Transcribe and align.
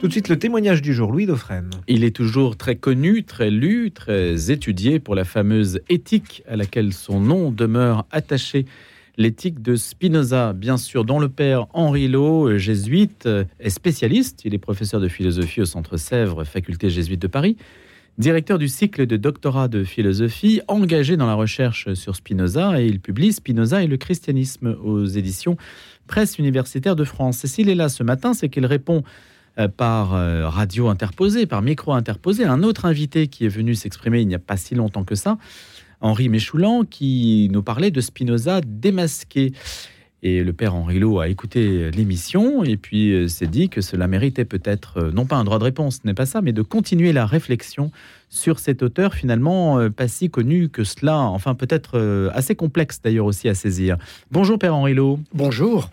Tout 0.00 0.06
de 0.06 0.12
suite, 0.12 0.30
le 0.30 0.38
témoignage 0.38 0.80
du 0.80 0.94
jour, 0.94 1.12
Louis 1.12 1.26
Dauphren. 1.26 1.68
Il 1.86 2.04
est 2.04 2.16
toujours 2.16 2.56
très 2.56 2.74
connu, 2.74 3.22
très 3.22 3.50
lu, 3.50 3.90
très 3.90 4.50
étudié 4.50 4.98
pour 4.98 5.14
la 5.14 5.24
fameuse 5.24 5.82
éthique 5.90 6.42
à 6.48 6.56
laquelle 6.56 6.94
son 6.94 7.20
nom 7.20 7.50
demeure 7.50 8.06
attaché. 8.10 8.64
L'éthique 9.18 9.60
de 9.60 9.76
Spinoza, 9.76 10.54
bien 10.54 10.78
sûr, 10.78 11.04
dont 11.04 11.18
le 11.18 11.28
père 11.28 11.66
Henri 11.74 12.08
Lot, 12.08 12.56
jésuite, 12.56 13.28
est 13.58 13.68
spécialiste. 13.68 14.40
Il 14.46 14.54
est 14.54 14.58
professeur 14.58 15.02
de 15.02 15.08
philosophie 15.08 15.60
au 15.60 15.66
Centre 15.66 15.98
Sèvres, 15.98 16.44
faculté 16.44 16.88
jésuite 16.88 17.20
de 17.20 17.28
Paris 17.28 17.58
directeur 18.18 18.58
du 18.58 18.68
cycle 18.68 19.06
de 19.06 19.16
doctorat 19.16 19.68
de 19.68 19.82
philosophie, 19.82 20.60
engagé 20.68 21.16
dans 21.16 21.26
la 21.26 21.34
recherche 21.34 21.94
sur 21.94 22.16
Spinoza, 22.16 22.78
et 22.78 22.84
il 22.84 23.00
publie 23.00 23.32
Spinoza 23.32 23.82
et 23.82 23.86
le 23.86 23.96
christianisme 23.96 24.76
aux 24.82 25.06
éditions 25.06 25.56
Presse 26.06 26.38
universitaire 26.38 26.96
de 26.96 27.04
France. 27.04 27.44
Et 27.44 27.46
s'il 27.46 27.68
est 27.68 27.74
là 27.74 27.88
ce 27.88 28.02
matin, 28.02 28.34
c'est 28.34 28.48
qu'il 28.48 28.66
répond 28.66 28.98
euh, 28.98 29.02
par 29.76 30.14
euh, 30.14 30.48
radio 30.48 30.88
interposée, 30.88 31.46
par 31.46 31.62
micro 31.62 31.92
interposé, 31.92 32.44
un 32.44 32.62
autre 32.62 32.84
invité 32.84 33.26
qui 33.26 33.44
est 33.44 33.48
venu 33.48 33.74
s'exprimer 33.74 34.20
il 34.20 34.28
n'y 34.28 34.34
a 34.34 34.40
pas 34.40 34.56
si 34.56 34.74
longtemps 34.74 35.04
que 35.04 35.14
ça, 35.14 35.38
Henri 36.00 36.28
Méchoulan, 36.28 36.84
qui 36.84 37.48
nous 37.52 37.62
parlait 37.62 37.90
de 37.90 38.00
Spinoza 38.00 38.60
démasqué. 38.64 39.52
Et 40.22 40.44
le 40.44 40.52
père 40.52 40.74
Henri 40.74 40.98
Lot 40.98 41.20
a 41.20 41.28
écouté 41.28 41.90
l'émission 41.92 42.62
et 42.62 42.76
puis 42.76 43.12
euh, 43.12 43.28
s'est 43.28 43.46
dit 43.46 43.70
que 43.70 43.80
cela 43.80 44.06
méritait 44.06 44.44
peut-être, 44.44 44.98
euh, 44.98 45.12
non 45.12 45.24
pas 45.24 45.36
un 45.36 45.44
droit 45.44 45.58
de 45.58 45.64
réponse, 45.64 46.00
ce 46.02 46.06
n'est 46.06 46.14
pas 46.14 46.26
ça, 46.26 46.42
mais 46.42 46.52
de 46.52 46.60
continuer 46.60 47.12
la 47.12 47.24
réflexion 47.24 47.90
sur 48.28 48.58
cet 48.58 48.82
auteur 48.82 49.14
finalement 49.14 49.78
euh, 49.78 49.88
pas 49.88 50.08
si 50.08 50.28
connu 50.28 50.68
que 50.68 50.84
cela, 50.84 51.16
enfin 51.16 51.54
peut-être 51.54 52.30
assez 52.34 52.54
complexe 52.54 53.00
d'ailleurs 53.02 53.26
aussi 53.26 53.48
à 53.48 53.54
saisir. 53.54 53.96
Bonjour 54.30 54.58
père 54.58 54.74
Henri 54.74 54.94
Lot. 54.94 55.18
Bonjour. 55.32 55.88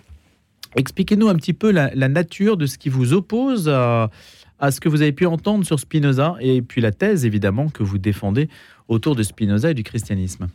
Expliquez-nous 0.76 1.28
un 1.28 1.36
petit 1.36 1.54
peu 1.54 1.72
la, 1.72 1.90
nature 2.10 2.58
de 2.58 2.66
ce 2.66 2.78
qui 2.78 2.90
vous 2.90 3.14
oppose 3.14 3.70
à, 3.70 4.10
ce 4.72 4.80
que 4.80 4.90
vous 4.90 5.02
avez 5.02 5.12
pu 5.12 5.26
entendre 5.26 5.66
sur 5.66 5.80
Spinoza 5.80 6.36
et 6.40 6.62
puis 6.62 6.82
la 6.82 6.92
thèse 6.92 7.26
évidemment 7.26 7.70
que 7.70 7.84
vous 7.84 7.98
défendez 7.98 8.50
autour 8.88 9.16
de 9.16 9.24
Spinoza 9.24 9.72
et 9.72 9.74
du 9.74 9.84
christianisme. 9.84 10.48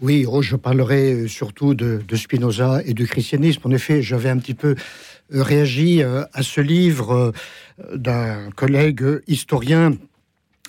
Oui, 0.00 0.26
je 0.40 0.56
parlerai 0.56 1.12
euh, 1.12 1.28
surtout 1.28 1.74
de, 1.74 2.00
Spinoza 2.16 2.80
et 2.86 2.94
du 2.94 3.06
christianisme. 3.06 3.60
En 3.64 3.70
effet, 3.70 4.00
j'avais 4.00 4.30
un 4.30 4.38
petit 4.38 4.54
peu 4.54 4.74
euh, 5.34 5.42
réagi 5.42 6.02
euh, 6.02 6.24
à 6.32 6.42
ce 6.42 6.62
livre 6.62 7.32
d'un 7.94 8.50
collègue 8.52 9.04
historien 9.26 9.92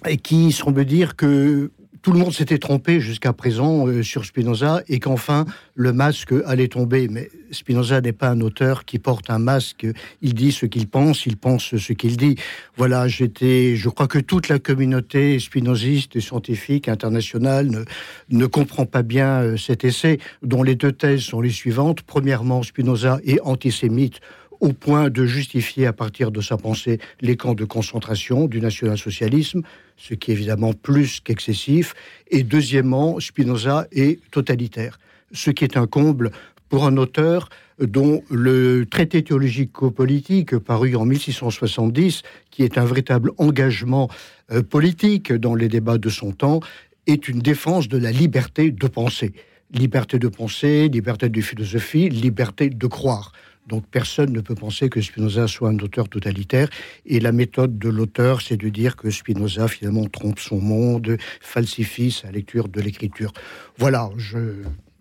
et 0.05 0.17
qui 0.17 0.51
semble 0.51 0.83
dire 0.83 1.15
que 1.15 1.71
tout 2.01 2.11
le 2.11 2.19
monde 2.19 2.33
s'était 2.33 2.57
trompé 2.57 2.99
jusqu'à 2.99 3.31
présent 3.31 3.87
euh, 3.87 4.01
sur 4.01 4.25
Spinoza 4.25 4.81
et 4.87 4.99
qu'enfin 4.99 5.45
le 5.75 5.93
masque 5.93 6.33
allait 6.45 6.67
tomber. 6.67 7.07
Mais 7.07 7.29
Spinoza 7.51 8.01
n'est 8.01 8.11
pas 8.11 8.29
un 8.29 8.41
auteur 8.41 8.85
qui 8.85 8.97
porte 8.97 9.29
un 9.29 9.37
masque. 9.37 9.85
Il 10.21 10.33
dit 10.33 10.51
ce 10.51 10.65
qu'il 10.65 10.87
pense, 10.87 11.25
il 11.25 11.37
pense 11.37 11.75
ce 11.75 11.93
qu'il 11.93 12.17
dit. 12.17 12.37
Voilà, 12.75 13.07
j'étais, 13.07 13.75
je 13.75 13.89
crois 13.89 14.07
que 14.07 14.19
toute 14.19 14.49
la 14.49 14.57
communauté 14.57 15.39
spinoziste 15.39 16.15
et 16.15 16.21
scientifique 16.21 16.87
internationale 16.87 17.85
ne, 18.29 18.45
comprend 18.47 18.85
pas 18.85 19.03
bien 19.03 19.41
euh, 19.41 19.57
cet 19.57 19.85
essai, 19.85 20.19
dont 20.41 20.63
les 20.63 20.75
deux 20.75 20.91
thèses 20.91 21.21
sont 21.21 21.41
les 21.41 21.51
suivantes. 21.51 22.01
Premièrement, 22.01 22.63
Spinoza 22.63 23.19
est 23.25 23.39
antisémite 23.41 24.21
au 24.61 24.73
point 24.73 25.09
de 25.09 25.25
justifier 25.25 25.87
à 25.87 25.93
partir 25.93 26.31
de 26.31 26.39
sa 26.39 26.55
pensée 26.55 26.99
les 27.19 27.35
camps 27.35 27.55
de 27.55 27.65
concentration 27.65 28.47
du 28.47 28.61
national-socialisme, 28.61 29.63
ce 29.97 30.13
qui 30.13 30.31
est 30.31 30.35
évidemment 30.35 30.73
plus 30.73 31.19
qu'excessif. 31.19 31.93
Et 32.29 32.43
deuxièmement, 32.43 33.19
Spinoza 33.19 33.87
est 33.91 34.21
totalitaire, 34.29 34.99
ce 35.33 35.49
qui 35.49 35.63
est 35.63 35.77
un 35.77 35.87
comble 35.87 36.31
pour 36.69 36.85
un 36.85 36.95
auteur 36.95 37.49
dont 37.79 38.23
le 38.29 38.85
traité 38.85 39.23
théologico-politique 39.23 40.57
paru 40.57 40.95
en 40.95 41.05
1670, 41.05 42.21
qui 42.51 42.63
est 42.63 42.77
un 42.77 42.85
véritable 42.85 43.31
engagement 43.39 44.09
euh, 44.51 44.61
politique 44.61 45.33
dans 45.33 45.55
les 45.55 45.67
débats 45.67 45.97
de 45.97 46.09
son 46.09 46.31
temps, 46.31 46.59
est 47.07 47.27
une 47.27 47.39
défense 47.39 47.87
de 47.87 47.97
la 47.97 48.11
liberté 48.11 48.69
de 48.69 48.87
penser. 48.87 49.33
Liberté 49.73 50.19
de 50.19 50.27
penser, 50.27 50.87
liberté 50.87 51.29
de 51.29 51.41
philosophie, 51.41 52.09
liberté 52.09 52.69
de 52.69 52.87
croire. 52.87 53.31
Donc 53.71 53.85
personne 53.87 54.33
ne 54.33 54.41
peut 54.41 54.53
penser 54.53 54.89
que 54.89 54.99
Spinoza 54.99 55.47
soit 55.47 55.69
un 55.69 55.79
auteur 55.79 56.09
totalitaire. 56.09 56.69
Et 57.05 57.21
la 57.21 57.31
méthode 57.31 57.79
de 57.79 57.87
l'auteur, 57.87 58.41
c'est 58.41 58.57
de 58.57 58.67
dire 58.67 58.97
que 58.97 59.09
Spinoza 59.09 59.69
finalement 59.69 60.05
trompe 60.07 60.39
son 60.39 60.59
monde, 60.59 61.17
falsifie 61.39 62.11
sa 62.11 62.29
lecture 62.31 62.67
de 62.67 62.81
l'écriture. 62.81 63.31
Voilà. 63.77 64.09
Je... 64.17 64.39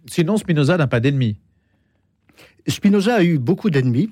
Sinon, 0.06 0.36
Spinoza 0.36 0.76
n'a 0.76 0.86
pas 0.86 1.00
d'ennemis. 1.00 1.36
Spinoza 2.68 3.16
a 3.16 3.24
eu 3.24 3.38
beaucoup 3.38 3.70
d'ennemis. 3.70 4.10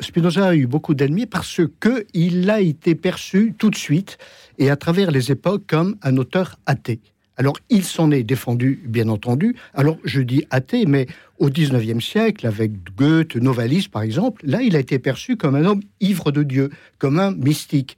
Spinoza 0.00 0.48
a 0.48 0.56
eu 0.56 0.66
beaucoup 0.66 0.94
d'ennemis 0.94 1.26
parce 1.26 1.60
que 1.78 2.06
il 2.12 2.50
a 2.50 2.60
été 2.60 2.96
perçu 2.96 3.54
tout 3.56 3.70
de 3.70 3.76
suite 3.76 4.18
et 4.58 4.68
à 4.68 4.76
travers 4.76 5.12
les 5.12 5.30
époques 5.30 5.62
comme 5.68 5.96
un 6.02 6.16
auteur 6.16 6.58
athée. 6.66 7.00
Alors, 7.36 7.58
il 7.68 7.84
s'en 7.84 8.10
est 8.10 8.22
défendu, 8.22 8.82
bien 8.86 9.08
entendu. 9.08 9.56
Alors, 9.74 9.98
je 10.04 10.22
dis 10.22 10.44
athée, 10.50 10.86
mais 10.86 11.06
au 11.38 11.50
XIXe 11.50 12.02
siècle, 12.02 12.46
avec 12.46 12.72
Goethe, 12.96 13.36
Novalis, 13.36 13.88
par 13.90 14.02
exemple, 14.02 14.42
là, 14.46 14.62
il 14.62 14.74
a 14.74 14.78
été 14.78 14.98
perçu 14.98 15.36
comme 15.36 15.54
un 15.54 15.64
homme 15.64 15.82
ivre 16.00 16.32
de 16.32 16.42
Dieu, 16.42 16.70
comme 16.98 17.18
un 17.18 17.32
mystique. 17.32 17.96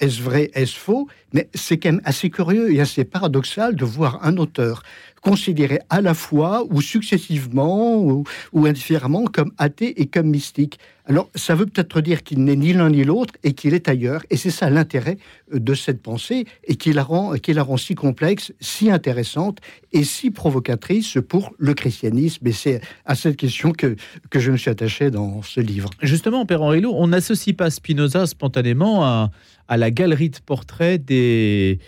Est-ce 0.00 0.22
vrai, 0.22 0.50
est-ce 0.54 0.76
faux? 0.76 1.08
Mais 1.32 1.48
c'est 1.54 1.76
quand 1.76 1.90
même 1.90 2.00
assez 2.04 2.30
curieux 2.30 2.72
et 2.72 2.80
assez 2.80 3.04
paradoxal 3.04 3.74
de 3.74 3.84
voir 3.84 4.24
un 4.24 4.36
auteur 4.36 4.82
considéré 5.22 5.80
à 5.90 6.00
la 6.00 6.14
fois 6.14 6.64
ou 6.70 6.80
successivement 6.80 8.00
ou, 8.00 8.24
indifféremment 8.66 9.24
comme 9.24 9.52
athée 9.58 10.00
et 10.00 10.06
comme 10.06 10.28
mystique. 10.28 10.78
Alors, 11.06 11.30
ça 11.34 11.54
veut 11.54 11.64
peut-être 11.64 12.02
dire 12.02 12.22
qu'il 12.22 12.44
n'est 12.44 12.56
ni 12.56 12.74
l'un 12.74 12.90
ni 12.90 13.02
l'autre 13.02 13.32
et 13.42 13.54
qu'il 13.54 13.72
est 13.72 13.88
ailleurs. 13.88 14.22
Et 14.28 14.36
c'est 14.36 14.50
ça 14.50 14.68
l'intérêt 14.68 15.16
euh, 15.54 15.58
de 15.58 15.74
cette 15.74 16.02
pensée 16.02 16.44
et 16.64 16.76
qui 16.76 16.92
la, 16.92 17.02
rend, 17.02 17.32
qui 17.34 17.54
la 17.54 17.62
rend 17.62 17.78
si 17.78 17.94
complexe, 17.94 18.52
si 18.60 18.90
intéressante 18.90 19.58
et 19.92 20.04
si 20.04 20.30
provocatrice 20.30 21.16
pour 21.26 21.54
le 21.58 21.72
christianisme. 21.72 22.46
Et 22.46 22.52
c'est 22.52 22.82
à 23.06 23.14
cette 23.14 23.36
question 23.36 23.72
que, 23.72 23.96
que 24.28 24.38
je 24.38 24.50
me 24.50 24.58
suis 24.58 24.70
attaché 24.70 25.10
dans 25.10 25.40
ce 25.40 25.60
livre. 25.60 25.88
Justement, 26.02 26.44
Père 26.44 26.62
Henri 26.62 26.78
on 26.84 27.08
n'associe 27.08 27.56
pas 27.56 27.70
Spinoza 27.70 28.26
spontanément 28.26 29.04
à, 29.04 29.30
à, 29.66 29.76
la 29.76 29.90
galerie 29.90 30.30
de 30.30 30.38
portraits 30.44 31.02
des, 31.02 31.78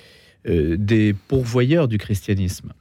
euh, 0.49 0.77
des 0.79 1.15
pourvoyeurs 1.29 1.87
du 1.87 1.99
christianisme. 1.99 2.73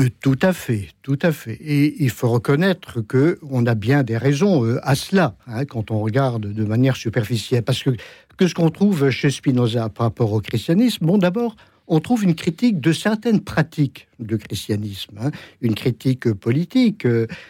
Euh, 0.00 0.08
tout 0.20 0.38
à 0.42 0.52
fait, 0.52 0.88
tout 1.02 1.18
à 1.22 1.32
fait. 1.32 1.54
Et 1.54 2.02
il 2.02 2.10
faut 2.10 2.28
reconnaître 2.28 3.00
que 3.00 3.38
on 3.50 3.66
a 3.66 3.74
bien 3.74 4.02
des 4.02 4.16
raisons 4.16 4.64
euh, 4.64 4.78
à 4.82 4.94
cela 4.94 5.36
hein, 5.46 5.64
quand 5.64 5.90
on 5.90 6.00
regarde 6.00 6.52
de 6.52 6.64
manière 6.64 6.96
superficielle, 6.96 7.62
parce 7.62 7.82
que 7.82 7.90
que 8.36 8.46
ce 8.46 8.54
qu'on 8.54 8.70
trouve 8.70 9.10
chez 9.10 9.30
Spinoza 9.30 9.88
par 9.88 10.06
rapport 10.06 10.32
au 10.32 10.40
christianisme, 10.40 11.06
bon, 11.06 11.16
d'abord, 11.16 11.56
on 11.88 12.00
trouve 12.00 12.24
une 12.24 12.34
critique 12.34 12.80
de 12.80 12.92
certaines 12.92 13.40
pratiques 13.40 14.08
de 14.18 14.36
christianisme, 14.36 15.18
hein. 15.20 15.30
une 15.62 15.74
critique 15.74 16.32
politique. 16.32 17.06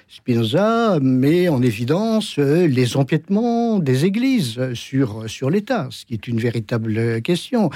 Spinoza 0.08 0.98
met 1.00 1.48
en 1.48 1.62
évidence 1.62 2.38
euh, 2.38 2.66
les 2.66 2.96
empiètements 2.96 3.78
des 3.78 4.04
églises 4.04 4.74
sur, 4.74 5.28
sur 5.28 5.48
l'État, 5.50 5.88
ce 5.90 6.04
qui 6.04 6.14
est 6.14 6.28
une 6.28 6.38
véritable 6.38 7.22
question 7.22 7.70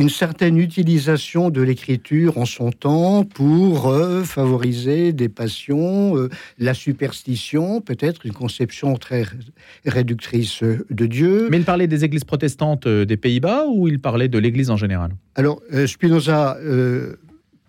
une 0.00 0.08
certaine 0.08 0.56
utilisation 0.56 1.50
de 1.50 1.60
l'écriture 1.60 2.38
en 2.38 2.46
son 2.46 2.72
temps 2.72 3.24
pour 3.24 3.88
euh, 3.88 4.24
favoriser 4.24 5.12
des 5.12 5.28
passions, 5.28 6.16
euh, 6.16 6.30
la 6.58 6.72
superstition, 6.72 7.82
peut-être 7.82 8.24
une 8.24 8.32
conception 8.32 8.96
très 8.96 9.24
réductrice 9.84 10.62
de 10.62 11.06
Dieu. 11.06 11.48
Mais 11.50 11.58
il 11.58 11.64
parlait 11.64 11.86
des 11.86 12.04
églises 12.04 12.24
protestantes 12.24 12.86
euh, 12.86 13.04
des 13.04 13.18
Pays-Bas 13.18 13.66
ou 13.68 13.88
il 13.88 14.00
parlait 14.00 14.28
de 14.28 14.38
l'Église 14.38 14.70
en 14.70 14.76
général? 14.76 15.12
Alors, 15.34 15.60
Spinoza 15.86 16.56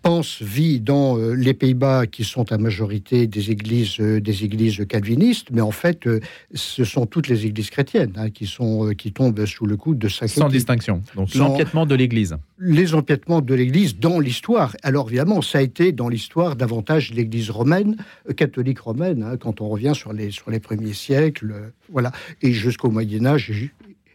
pense, 0.02 0.42
vit 0.42 0.80
dans 0.80 1.16
euh, 1.16 1.32
les 1.32 1.54
Pays-Bas, 1.54 2.06
qui 2.06 2.24
sont 2.24 2.52
à 2.52 2.58
majorité 2.58 3.26
des 3.26 3.50
églises, 3.50 4.00
euh, 4.00 4.20
des 4.20 4.44
églises 4.44 4.84
calvinistes, 4.86 5.48
mais 5.52 5.60
en 5.60 5.70
fait, 5.70 6.06
euh, 6.06 6.20
ce 6.54 6.84
sont 6.84 7.06
toutes 7.06 7.28
les 7.28 7.46
églises 7.46 7.70
chrétiennes 7.70 8.12
hein, 8.16 8.30
qui, 8.30 8.46
sont, 8.46 8.92
qui 8.98 9.12
tombent 9.12 9.46
sous 9.46 9.66
le 9.66 9.76
coup 9.76 9.94
de 9.94 10.08
sa 10.08 10.28
Sans 10.28 10.48
distinction. 10.48 11.02
Donc 11.14 11.34
l'empiètement 11.34 11.86
de 11.86 11.94
l'Église. 11.94 12.36
Les 12.58 12.94
empiètements 12.94 13.40
de 13.40 13.54
l'Église 13.54 13.98
dans 13.98 14.20
l'histoire. 14.20 14.76
Alors 14.82 15.08
évidemment, 15.08 15.40
ça 15.40 15.58
a 15.58 15.62
été 15.62 15.92
dans 15.92 16.08
l'histoire 16.08 16.56
davantage 16.56 17.12
l'Église 17.12 17.50
romaine, 17.50 17.96
catholique 18.36 18.80
romaine, 18.80 19.22
hein, 19.22 19.36
quand 19.36 19.60
on 19.60 19.68
revient 19.68 19.92
sur 19.94 20.12
les, 20.12 20.30
sur 20.30 20.50
les 20.50 20.60
premiers 20.60 20.92
siècles, 20.92 21.72
voilà, 21.90 22.12
et 22.42 22.52
jusqu'au 22.52 22.90
Moyen 22.90 23.24
Âge 23.26 23.70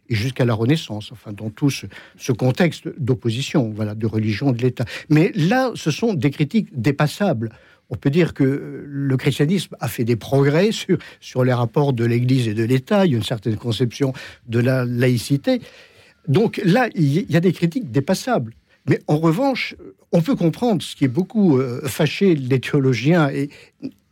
et 0.10 0.16
jusqu'à 0.16 0.46
la 0.46 0.54
Renaissance, 0.54 1.12
enfin 1.12 1.34
dans 1.34 1.50
tout 1.50 1.70
ce, 1.70 2.32
contexte 2.32 2.88
d'opposition, 3.00 3.72
voilà, 3.76 3.96
de 3.96 4.06
religion 4.06 4.52
de 4.52 4.62
l'État. 4.62 4.86
Mais 5.10 5.32
là, 5.36 5.72
ce 5.76 5.92
sont 5.92 6.14
des 6.14 6.32
critiques 6.32 6.70
dépassables. 6.74 7.52
On 7.90 7.96
peut 7.96 8.10
dire 8.10 8.34
que 8.34 8.84
le 8.86 9.18
christianisme 9.18 9.76
a 9.80 9.88
fait 9.88 10.04
des 10.04 10.18
progrès 10.18 10.72
sur, 10.72 10.98
sur 11.22 11.44
les 11.44 11.54
rapports 11.54 11.94
de 11.94 12.04
l'Église 12.04 12.48
et 12.48 12.54
de 12.54 12.64
l'État, 12.64 13.06
il 13.06 13.12
y 13.12 13.16
a 13.16 13.18
une 13.18 13.24
certaine 13.24 13.56
conception 13.56 14.14
de 14.48 14.60
la 14.60 14.84
laïcité. 14.84 15.62
Donc 16.28 16.62
là, 16.66 16.90
il 16.96 17.32
y 17.32 17.38
a 17.38 17.40
des 17.40 17.54
critiques 17.54 17.92
dépassables. 17.92 18.54
Mais 18.90 19.00
en 19.08 19.18
revanche, 19.18 19.76
on 20.12 20.22
peut 20.22 20.36
comprendre 20.36 20.82
ce 20.82 20.96
qui 20.96 21.06
est 21.06 21.10
beaucoup 21.10 21.58
euh, 21.58 21.82
fâché 21.88 22.36
les 22.36 22.60
théologiens 22.60 23.30
et 23.30 23.50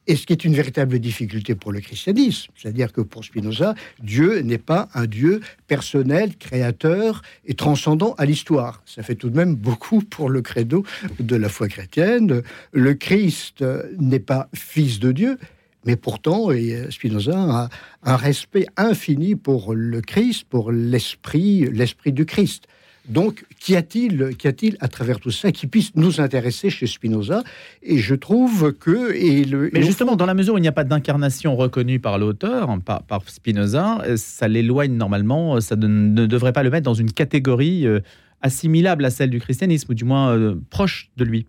Et 0.08 0.16
ce 0.16 0.26
qui 0.26 0.34
est 0.34 0.46
une 0.46 0.54
véritable 0.54 1.00
difficulté 1.00 1.56
pour 1.56 1.72
le 1.72 1.80
christianisme, 1.80 2.52
c'est-à-dire 2.56 2.94
que 2.94 3.02
pour 3.02 3.26
Spinoza, 3.26 3.74
Dieu 4.04 4.42
n'est 4.42 4.60
pas 4.60 4.88
un 4.94 5.08
Dieu 5.08 5.42
personnel, 5.68 6.36
créateur 6.38 7.24
et 7.46 7.56
transcendant 7.56 8.14
à 8.18 8.26
l'histoire. 8.26 8.84
Ça 8.86 9.02
fait 9.02 9.16
tout 9.16 9.30
de 9.32 9.36
même 9.36 9.56
beaucoup 9.56 10.02
pour 10.02 10.30
le 10.30 10.42
credo 10.42 10.86
de 11.20 11.36
la 11.36 11.50
foi 11.50 11.68
chrétienne. 11.68 12.44
Le 12.72 12.94
Christ 12.94 13.64
n'est 14.00 14.20
pas 14.20 14.48
fils 14.54 15.00
de 15.00 15.12
Dieu, 15.12 15.40
mais 15.86 15.96
pourtant, 15.96 16.50
Spinoza 16.90 17.38
a 17.38 17.70
un 18.04 18.16
respect 18.16 18.66
infini 18.78 19.36
pour 19.36 19.74
le 19.74 20.02
Christ, 20.02 20.46
pour 20.50 20.72
l'esprit, 20.72 21.68
l'esprit 21.72 22.12
du 22.12 22.26
Christ. 22.26 22.68
Donc, 23.08 23.46
qu'y 23.60 23.76
a-t-il, 23.76 24.36
qu'y 24.36 24.48
a-t-il 24.48 24.78
à 24.80 24.88
travers 24.88 25.20
tout 25.20 25.32
ça 25.32 25.52
qui 25.52 25.68
puisse 25.68 25.96
nous 25.96 26.20
intéresser 26.20 26.70
chez 26.70 26.88
Spinoza? 26.88 27.44
Et 27.84 27.98
je 27.98 28.16
trouve 28.16 28.74
que. 28.74 29.14
Et 29.14 29.44
le, 29.44 29.70
Mais 29.74 29.84
justement, 29.84 30.16
dans 30.16 30.26
la 30.26 30.34
mesure 30.34 30.56
où 30.56 30.58
il 30.58 30.62
n'y 30.62 30.68
a 30.68 30.74
pas 30.74 30.84
d'incarnation 30.84 31.56
reconnue 31.56 32.00
par 32.00 32.18
l'auteur, 32.18 32.70
hein, 32.70 32.80
par, 32.80 33.04
par, 33.04 33.28
Spinoza, 33.30 34.02
euh, 34.06 34.18
ça 34.18 34.48
l'éloigne 34.48 34.94
normalement, 34.94 35.62
ça 35.62 35.76
ne, 35.76 36.26
devrait 36.26 36.54
pas 36.54 36.64
le 36.64 36.70
mettre 36.70 36.86
dans 36.86 36.94
une 36.94 37.12
catégorie 37.12 37.86
euh, 37.86 38.00
assimilable 38.42 39.06
à 39.06 39.10
celle 39.10 39.30
du 39.30 39.40
christianisme, 39.40 39.92
ou 39.92 39.96
du 39.96 40.06
moins 40.06 40.36
euh, 40.36 40.56
proche 40.70 41.12
de 41.18 41.26
lui. 41.26 41.46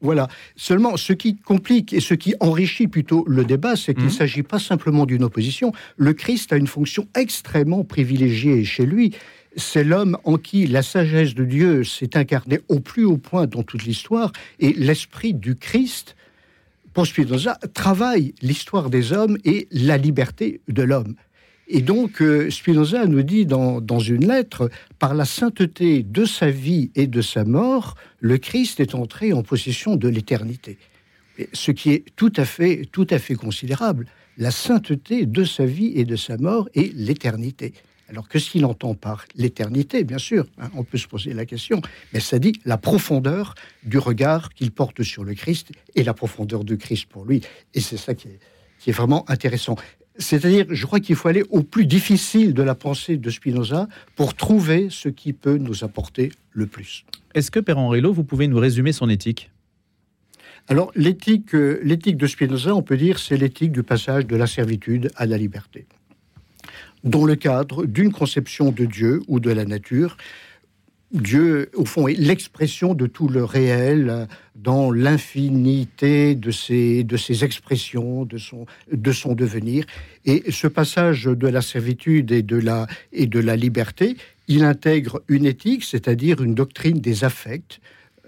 Voilà. 0.00 0.28
Seulement, 0.56 0.96
ce 0.96 1.12
qui 1.12 1.36
complique 1.36 1.92
et 1.92 2.00
ce 2.00 2.14
qui 2.14 2.34
enrichit 2.40 2.86
plutôt 2.86 3.24
le 3.26 3.44
débat, 3.44 3.76
c'est 3.76 3.94
qu'il 3.94 4.04
ne 4.04 4.08
mmh. 4.08 4.12
s'agit 4.12 4.42
pas 4.42 4.58
simplement 4.58 5.06
d'une 5.06 5.24
opposition. 5.24 5.72
Le 5.96 6.12
Christ 6.12 6.52
a 6.52 6.56
une 6.56 6.66
fonction 6.66 7.08
extrêmement 7.16 7.82
privilégiée 7.82 8.62
chez 8.64 8.84
lui 8.84 9.14
c'est 9.56 9.84
l'homme 9.84 10.18
en 10.24 10.36
qui 10.36 10.66
la 10.66 10.82
sagesse 10.82 11.34
de 11.34 11.44
Dieu 11.44 11.82
s'est 11.84 12.16
incarnée 12.16 12.60
au 12.68 12.80
plus 12.80 13.04
haut 13.04 13.16
point 13.16 13.46
dans 13.46 13.62
toute 13.62 13.84
l'histoire, 13.84 14.32
et 14.60 14.72
l'esprit 14.74 15.34
du 15.34 15.56
Christ, 15.56 16.14
pour 16.92 17.06
Spinoza, 17.06 17.58
travaille 17.74 18.34
l'histoire 18.42 18.90
des 18.90 19.12
hommes 19.12 19.38
et 19.44 19.68
la 19.70 19.98
liberté 19.98 20.60
de 20.68 20.82
l'homme. 20.82 21.14
Et 21.68 21.82
donc, 21.82 22.22
euh, 22.22 22.48
Spinoza 22.48 23.06
nous 23.06 23.22
dit 23.22 23.44
dans, 23.44 23.80
dans, 23.80 23.98
une 23.98 24.28
lettre, 24.28 24.70
par 24.98 25.14
la 25.14 25.24
sainteté 25.24 26.02
de 26.04 26.24
sa 26.24 26.48
vie 26.48 26.90
et 26.94 27.06
de 27.06 27.20
sa 27.20 27.44
mort, 27.44 27.96
le 28.20 28.38
Christ 28.38 28.78
est 28.78 28.94
entré 28.94 29.32
en 29.32 29.42
possession 29.42 29.96
de 29.96 30.08
l'éternité. 30.08 30.78
Ce 31.52 31.72
qui 31.72 31.90
est 31.90 32.04
tout 32.14 32.32
à 32.36 32.44
fait, 32.44 32.88
tout 32.92 33.06
à 33.10 33.18
fait 33.18 33.34
considérable. 33.34 34.06
La 34.38 34.50
sainteté 34.50 35.26
de 35.26 35.44
sa 35.44 35.66
vie 35.66 35.92
et 35.96 36.04
de 36.04 36.16
sa 36.16 36.36
mort 36.36 36.68
et 36.74 36.92
l'éternité. 36.94 37.72
Alors 38.08 38.28
que 38.28 38.38
s'il 38.38 38.64
entend 38.64 38.94
par 38.94 39.24
l'éternité, 39.34 40.04
bien 40.04 40.18
sûr, 40.18 40.46
hein, 40.58 40.70
on 40.74 40.84
peut 40.84 40.98
se 40.98 41.08
poser 41.08 41.34
la 41.34 41.44
question, 41.44 41.80
mais 42.12 42.20
ça 42.20 42.38
dit 42.38 42.52
la 42.64 42.78
profondeur 42.78 43.54
du 43.82 43.98
regard 43.98 44.54
qu'il 44.54 44.70
porte 44.70 45.02
sur 45.02 45.24
le 45.24 45.34
Christ 45.34 45.72
et 45.94 46.04
la 46.04 46.14
profondeur 46.14 46.64
du 46.64 46.78
Christ 46.78 47.06
pour 47.06 47.24
lui. 47.24 47.40
Et 47.74 47.80
c'est 47.80 47.96
ça 47.96 48.14
qui 48.14 48.28
est, 48.28 48.92
vraiment 48.92 49.28
intéressant. 49.28 49.74
C'est-à-dire, 50.18 50.66
je 50.70 50.86
crois 50.86 51.00
qu'il 51.00 51.16
faut 51.16 51.28
aller 51.28 51.42
au 51.50 51.62
plus 51.62 51.86
difficile 51.86 52.54
de 52.54 52.62
la 52.62 52.76
pensée 52.76 53.16
de 53.16 53.30
Spinoza 53.30 53.88
pour 54.14 54.34
trouver 54.34 54.86
ce 54.90 55.08
qui 55.08 55.32
peut 55.32 55.58
nous 55.58 55.82
apporter 55.82 56.30
le 56.52 56.66
plus. 56.66 57.04
Est-ce 57.34 57.50
que, 57.50 57.58
Père 57.58 57.78
Henri 57.78 58.00
vous 58.00 58.22
pouvez 58.22 58.46
nous 58.46 58.58
résumer 58.58 58.92
son 58.92 59.08
éthique? 59.08 59.50
Alors, 60.68 60.92
l'éthique, 60.94 61.54
euh, 61.54 61.80
l'éthique 61.82 62.16
de 62.16 62.26
Spinoza, 62.26 62.74
on 62.74 62.82
peut 62.82 62.96
dire, 62.96 63.18
c'est 63.18 63.36
l'éthique 63.36 63.72
du 63.72 63.82
passage 63.82 64.26
de 64.26 64.36
la 64.36 64.46
servitude 64.46 65.10
à 65.16 65.26
la 65.26 65.36
liberté 65.36 65.86
dans 67.04 67.24
le 67.24 67.36
cadre 67.36 67.86
d'une 67.86 68.12
conception 68.12 68.70
de 68.70 68.84
Dieu 68.84 69.22
ou 69.28 69.40
de 69.40 69.50
la 69.50 69.64
nature. 69.64 70.16
Dieu, 71.12 71.70
au 71.74 71.84
fond, 71.84 72.08
est 72.08 72.14
l'expression 72.14 72.92
de 72.94 73.06
tout 73.06 73.28
le 73.28 73.44
réel 73.44 74.10
euh, 74.10 74.26
dans 74.56 74.90
l'infinité 74.90 76.34
de 76.34 76.50
ses, 76.50 77.04
de 77.04 77.16
ses 77.16 77.44
expressions, 77.44 78.24
de 78.24 78.38
son, 78.38 78.66
de 78.92 79.12
son 79.12 79.34
devenir. 79.34 79.84
Et 80.24 80.50
ce 80.50 80.66
passage 80.66 81.24
de 81.24 81.46
la 81.46 81.62
servitude 81.62 82.32
et 82.32 82.42
de 82.42 82.56
la, 82.56 82.88
et 83.12 83.26
de 83.26 83.38
la 83.38 83.54
liberté, 83.54 84.16
il 84.48 84.64
intègre 84.64 85.22
une 85.28 85.46
éthique, 85.46 85.84
c'est-à-dire 85.84 86.42
une 86.42 86.54
doctrine 86.54 87.00
des 87.00 87.22
affects, 87.22 87.80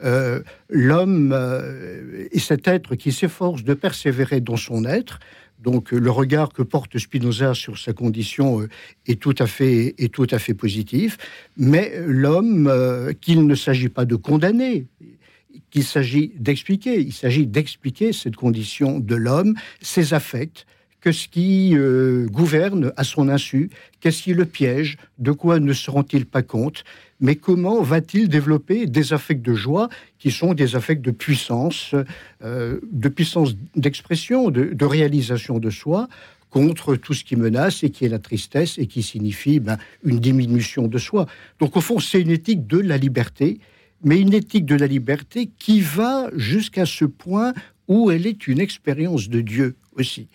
euh, 0.05 0.41
l'homme 0.69 1.33
euh, 1.33 2.29
est 2.31 2.39
cet 2.39 2.69
être 2.69 2.95
qui 2.95 3.11
s'efforce 3.11 3.65
de 3.65 3.75
persévérer 3.75 4.41
dans 4.41 4.57
son 4.57 4.85
être, 4.85 5.19
donc 5.59 5.93
le 5.93 6.11
regard 6.11 6.53
que 6.53 6.63
porte 6.63 6.99
Spinoza 6.99 7.55
sur 7.55 7.79
sa 7.79 7.93
condition 7.93 8.61
euh, 8.61 8.69
est 9.07 9.21
tout 9.21 9.35
à 9.39 9.47
fait, 9.47 9.95
est 9.99 10.13
tout 10.13 10.27
à 10.31 10.39
fait 10.39 10.55
positif, 10.55 11.19
mais 11.57 11.93
l'homme 12.07 12.69
euh, 12.69 13.13
qu'il 13.13 13.47
ne 13.47 13.55
s'agit 13.55 13.89
pas 13.89 14.05
de 14.05 14.17
condamner, 14.17 14.87
qu'il 15.71 15.85
s'agit 15.85 16.33
d'expliquer, 16.37 17.01
il 17.01 17.13
s'agit 17.13 17.47
d'expliquer 17.47 18.13
cette 18.13 18.37
condition 18.37 19.01
de 19.01 19.15
l'homme, 19.15 19.55
ses 19.81 20.15
affects, 20.15 20.67
que 21.01 21.13
ce 21.13 21.29
qui 21.29 21.73
euh, 21.75 22.27
gouverne 22.27 22.93
à 22.97 23.05
son 23.05 23.29
insu, 23.29 23.71
qu'est-ce 24.01 24.23
qui 24.23 24.35
le 24.35 24.45
piège, 24.45 24.97
de 25.19 25.33
quoi 25.33 25.61
ne 25.61 25.73
se 25.73 25.91
rend-il 25.91 26.27
pas 26.27 26.43
compte, 26.43 26.85
mais 27.21 27.37
comment 27.37 27.83
va-t-il 27.83 28.29
développer 28.29 28.87
des 28.87 29.13
affects 29.13 29.43
de 29.43 29.55
joie 29.55 29.89
qui 30.19 30.31
sont 30.31 30.55
des 30.55 30.77
affects 30.77 31.01
de 31.01 31.11
puissance, 31.11 31.95
euh, 32.45 32.81
de 32.91 33.09
puissance 33.09 33.57
d'expression, 33.77 34.51
de, 34.51 34.85
réalisation 34.85 35.59
de 35.59 35.71
soi, 35.71 36.09
contre 36.51 36.97
tout 36.97 37.13
ce 37.13 37.25
qui 37.25 37.37
menace 37.37 37.85
et 37.85 37.91
qui 37.91 38.07
est 38.07 38.09
la 38.09 38.19
tristesse 38.19 38.79
et 38.79 38.87
qui 38.87 39.03
signifie 39.03 39.61
ben, 39.61 39.77
une 40.03 40.19
diminution 40.19 40.89
de 40.89 40.99
soi. 40.99 41.27
Donc 41.61 41.77
au 41.77 41.81
fond, 41.81 41.99
c'est 41.99 42.21
une 42.21 42.31
éthique 42.31 42.67
de 42.67 42.79
la 42.79 42.97
liberté, 42.97 43.61
mais 44.03 44.19
une 44.19 44.33
éthique 44.33 44.65
de 44.65 44.77
la 44.77 44.87
liberté 44.87 45.51
qui 45.59 45.81
va 45.81 46.31
jusqu'à 46.35 46.87
ce 46.87 47.05
point 47.05 47.53
où 47.87 48.11
elle 48.11 48.27
est 48.27 48.47
une 48.47 48.61
expérience 48.61 49.29
de 49.29 49.41
Dieu 49.41 49.77
aussi. 49.97 50.29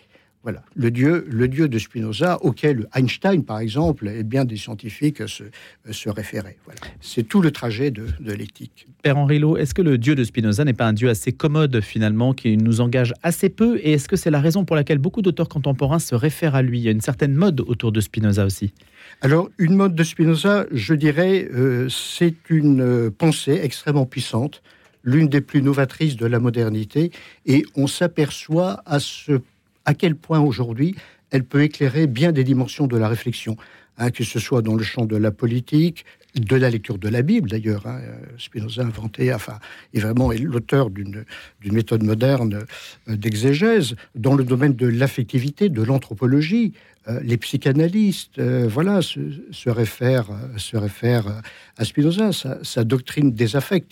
Voilà, 0.44 0.62
le 0.76 0.90
dieu, 0.90 1.26
le 1.30 1.48
dieu 1.48 1.68
de 1.68 1.78
Spinoza, 1.78 2.36
auquel 2.42 2.86
Einstein, 2.94 3.42
par 3.44 3.60
exemple, 3.60 4.08
et 4.08 4.22
bien 4.22 4.44
des 4.44 4.58
scientifiques 4.58 5.26
se, 5.26 5.44
se 5.90 6.10
référaient. 6.10 6.58
Voilà. 6.66 6.80
C'est 7.00 7.22
tout 7.22 7.40
le 7.40 7.50
trajet 7.50 7.90
de, 7.90 8.04
l'éthique. 8.20 8.86
Père 9.02 9.16
Henri 9.16 9.40
est-ce 9.58 9.72
que 9.72 9.80
le 9.80 9.96
dieu 9.96 10.14
de 10.14 10.22
Spinoza 10.22 10.64
n'est 10.64 10.74
pas 10.74 10.86
un 10.86 10.92
dieu 10.92 11.08
assez 11.08 11.32
commode, 11.32 11.80
finalement, 11.80 12.34
qui 12.34 12.58
nous 12.58 12.82
engage 12.82 13.14
assez 13.22 13.48
peu? 13.48 13.78
Et 13.78 13.92
est-ce 13.92 14.06
que 14.06 14.16
c'est 14.16 14.30
la 14.30 14.38
raison 14.38 14.66
pour 14.66 14.76
laquelle 14.76 14.98
beaucoup 14.98 15.22
d'auteurs 15.22 15.48
contemporains 15.48 15.98
se 15.98 16.14
réfèrent 16.14 16.54
à 16.54 16.60
lui? 16.60 16.78
Il 16.78 16.82
y 16.82 16.88
a 16.88 16.92
une 16.92 17.00
certaine 17.00 17.34
mode 17.34 17.62
autour 17.62 17.90
de 17.90 18.02
Spinoza 18.02 18.44
aussi. 18.44 18.74
Alors, 19.22 19.48
une 19.56 19.74
mode 19.74 19.94
de 19.94 20.04
Spinoza, 20.04 20.66
je 20.70 20.92
dirais, 20.92 21.48
euh, 21.54 21.88
c'est 21.88 22.34
une 22.50 22.82
euh, 22.82 23.10
pensée 23.10 23.60
extrêmement 23.62 24.04
puissante, 24.04 24.62
l'une 25.04 25.28
des 25.28 25.40
plus 25.40 25.62
novatrices 25.62 26.16
de 26.16 26.26
la 26.26 26.38
modernité, 26.38 27.12
et 27.46 27.64
on 27.76 27.86
s'aperçoit 27.86 28.82
à 28.84 29.00
ce 29.00 29.40
à 29.84 29.94
quel 29.94 30.16
point 30.16 30.40
aujourd'hui 30.40 30.94
elle 31.30 31.44
peut 31.44 31.62
éclairer 31.62 32.06
bien 32.06 32.32
des 32.32 32.44
dimensions 32.44 32.86
de 32.86 32.96
la 32.96 33.08
réflexion, 33.08 33.56
hein, 33.98 34.10
que 34.10 34.24
ce 34.24 34.38
soit 34.38 34.62
dans 34.62 34.76
le 34.76 34.84
champ 34.84 35.04
de 35.04 35.16
la 35.16 35.30
politique, 35.30 36.04
de 36.34 36.56
la 36.56 36.70
lecture 36.70 36.98
de 36.98 37.08
la 37.08 37.22
Bible 37.22 37.50
d'ailleurs. 37.50 37.86
Hein, 37.86 38.00
Spinoza 38.38 38.82
a 38.82 38.86
inventé, 38.86 39.32
enfin, 39.32 39.58
est 39.92 40.00
vraiment 40.00 40.30
l'auteur 40.32 40.90
d'une 40.90 41.24
méthode 41.64 42.02
moderne 42.02 42.64
euh, 43.08 43.16
d'exégèse 43.16 43.94
dans 44.14 44.34
le 44.34 44.44
domaine 44.44 44.74
de 44.74 44.86
l'affectivité, 44.86 45.68
de 45.68 45.82
l'anthropologie. 45.82 46.72
Euh, 47.08 47.20
les 47.22 47.36
psychanalystes, 47.36 48.38
euh, 48.38 48.66
voilà, 48.68 49.02
se, 49.02 49.70
réfèrent, 49.70 50.30
se 50.56 50.76
réfèrent 50.76 51.42
à 51.76 51.84
Spinoza, 51.84 52.30
sa 52.62 52.84
doctrine 52.84 53.32
des 53.32 53.56
affects 53.56 53.86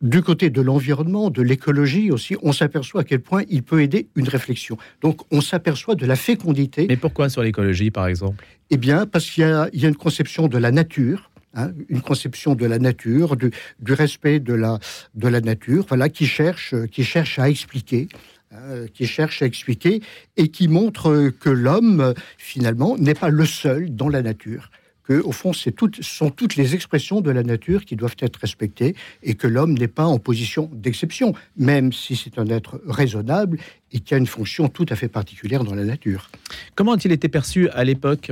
du 0.00 0.22
côté 0.22 0.50
de 0.50 0.60
l'environnement, 0.60 1.30
de 1.30 1.42
l'écologie 1.42 2.10
aussi, 2.10 2.36
on 2.42 2.52
s'aperçoit 2.52 3.02
à 3.02 3.04
quel 3.04 3.20
point 3.20 3.44
il 3.48 3.62
peut 3.62 3.82
aider 3.82 4.08
une 4.16 4.28
réflexion. 4.28 4.78
Donc 5.02 5.20
on 5.30 5.40
s'aperçoit 5.40 5.94
de 5.94 6.06
la 6.06 6.16
fécondité. 6.16 6.86
Mais 6.88 6.96
pourquoi 6.96 7.28
sur 7.28 7.42
l'écologie, 7.42 7.90
par 7.90 8.06
exemple? 8.06 8.46
Eh 8.70 8.76
bien, 8.76 9.06
parce 9.06 9.30
qu'il 9.30 9.44
y, 9.44 9.84
a 9.84 9.88
une 9.88 9.96
conception 9.96 10.48
de 10.48 10.56
la 10.56 10.70
nature, 10.70 11.30
hein, 11.54 11.72
une 11.88 12.00
conception 12.00 12.54
de 12.54 12.66
la 12.66 12.78
nature, 12.78 13.36
du, 13.36 13.50
respect 13.92 14.40
de 14.40 14.54
la, 14.54 14.78
de 15.14 15.28
la 15.28 15.40
nature, 15.40 15.84
voilà, 15.88 16.08
qui 16.08 16.26
cherche, 16.26 16.74
qui 16.90 17.04
cherche 17.04 17.38
à 17.38 17.50
expliquer. 17.50 18.08
Hein, 18.52 18.86
qui 18.92 19.06
cherche 19.06 19.42
à 19.42 19.46
expliquer 19.46 20.02
et 20.36 20.48
qui 20.48 20.66
montre 20.66 21.30
que 21.38 21.50
l'homme, 21.50 22.14
finalement, 22.36 22.96
n'est 22.98 23.14
pas 23.14 23.28
le 23.28 23.46
seul 23.46 23.94
dans 23.94 24.08
la 24.08 24.22
nature 24.22 24.70
au 25.18 25.32
fond, 25.32 25.52
c'est 25.52 25.72
toutes, 25.72 26.02
sont 26.02 26.30
toutes 26.30 26.56
les 26.56 26.74
expressions 26.74 27.20
de 27.20 27.30
la 27.30 27.42
nature 27.42 27.84
qui 27.84 27.96
doivent 27.96 28.16
être 28.20 28.36
respectées 28.36 28.94
et 29.22 29.34
que 29.34 29.46
l'homme 29.46 29.74
n'est 29.74 29.88
pas 29.88 30.06
en 30.06 30.18
position 30.18 30.70
d'exception, 30.72 31.34
même 31.56 31.92
si 31.92 32.16
c'est 32.16 32.38
un 32.38 32.46
être 32.46 32.80
raisonnable 32.86 33.58
et 33.92 34.00
qui 34.00 34.14
a 34.14 34.16
une 34.16 34.26
fonction 34.26 34.68
tout 34.68 34.86
à 34.88 34.96
fait 34.96 35.08
particulière 35.08 35.64
dans 35.64 35.74
la 35.74 35.84
nature. 35.84 36.30
Comment 36.74 36.92
a-t-il 36.92 37.12
été 37.12 37.28
perçu 37.28 37.68
à 37.70 37.84
l'époque? 37.84 38.30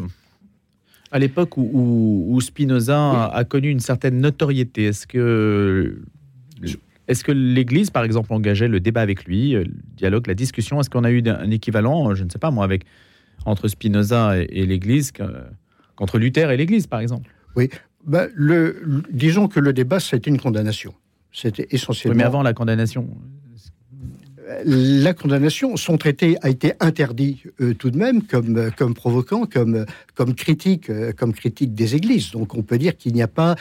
À 1.10 1.18
l'époque 1.18 1.56
où, 1.56 2.38
Spinoza 2.42 3.26
a 3.26 3.44
connu 3.44 3.70
une 3.70 3.80
certaine 3.80 4.20
notoriété, 4.20 4.84
est-ce 4.84 5.06
que 5.06 6.02
est-ce 7.08 7.24
que 7.24 7.32
l'Église, 7.32 7.88
par 7.88 8.04
exemple, 8.04 8.34
engageait 8.34 8.68
le 8.68 8.80
débat 8.80 9.00
avec 9.00 9.24
lui, 9.24 9.52
le 9.52 9.64
dialogue, 9.96 10.26
la 10.26 10.34
discussion? 10.34 10.78
Est-ce 10.78 10.90
qu'on 10.90 11.04
a 11.04 11.10
eu 11.10 11.22
un 11.26 11.50
équivalent, 11.50 12.14
je 12.14 12.22
ne 12.22 12.28
sais 12.28 12.38
pas 12.38 12.50
moi, 12.50 12.64
avec 12.64 12.84
entre 13.46 13.68
Spinoza 13.68 14.36
et, 14.36 14.66
l'Église 14.66 15.12
contre 15.98 16.18
Luther 16.18 16.50
et 16.52 16.56
l'Église, 16.56 16.86
par 16.86 17.00
exemple. 17.00 17.28
Oui, 17.56 17.68
bah, 18.06 18.26
le, 18.34 19.02
disons 19.10 19.48
que 19.48 19.58
le 19.58 19.72
débat, 19.72 19.98
c'était 19.98 20.30
une 20.30 20.40
condamnation. 20.40 20.94
C'était 21.32 21.66
essentiellement. 21.72 22.16
mais 22.16 22.24
avant 22.24 22.42
la 22.42 22.54
condamnation. 22.54 23.08
la 24.64 25.12
condamnation, 25.12 25.76
son 25.76 25.98
traité 25.98 26.36
a 26.40 26.48
été 26.50 26.72
interdit 26.78 27.42
tout 27.78 27.90
de 27.90 27.98
même 27.98 28.22
comme, 28.22 28.70
comme 28.78 28.94
provoquant, 28.94 29.44
comme, 29.44 29.84
comme, 30.14 30.34
critique, 30.34 30.90
comme 31.16 31.32
critique 31.32 31.74
des 31.74 31.96
églises. 31.96 32.30
Donc 32.30 32.54
on 32.54 32.62
peut 32.62 32.78
dire 32.78 32.96
qu'il 32.96 33.12
n'y 33.12 33.22
a 33.22 33.28
pas, 33.28 33.56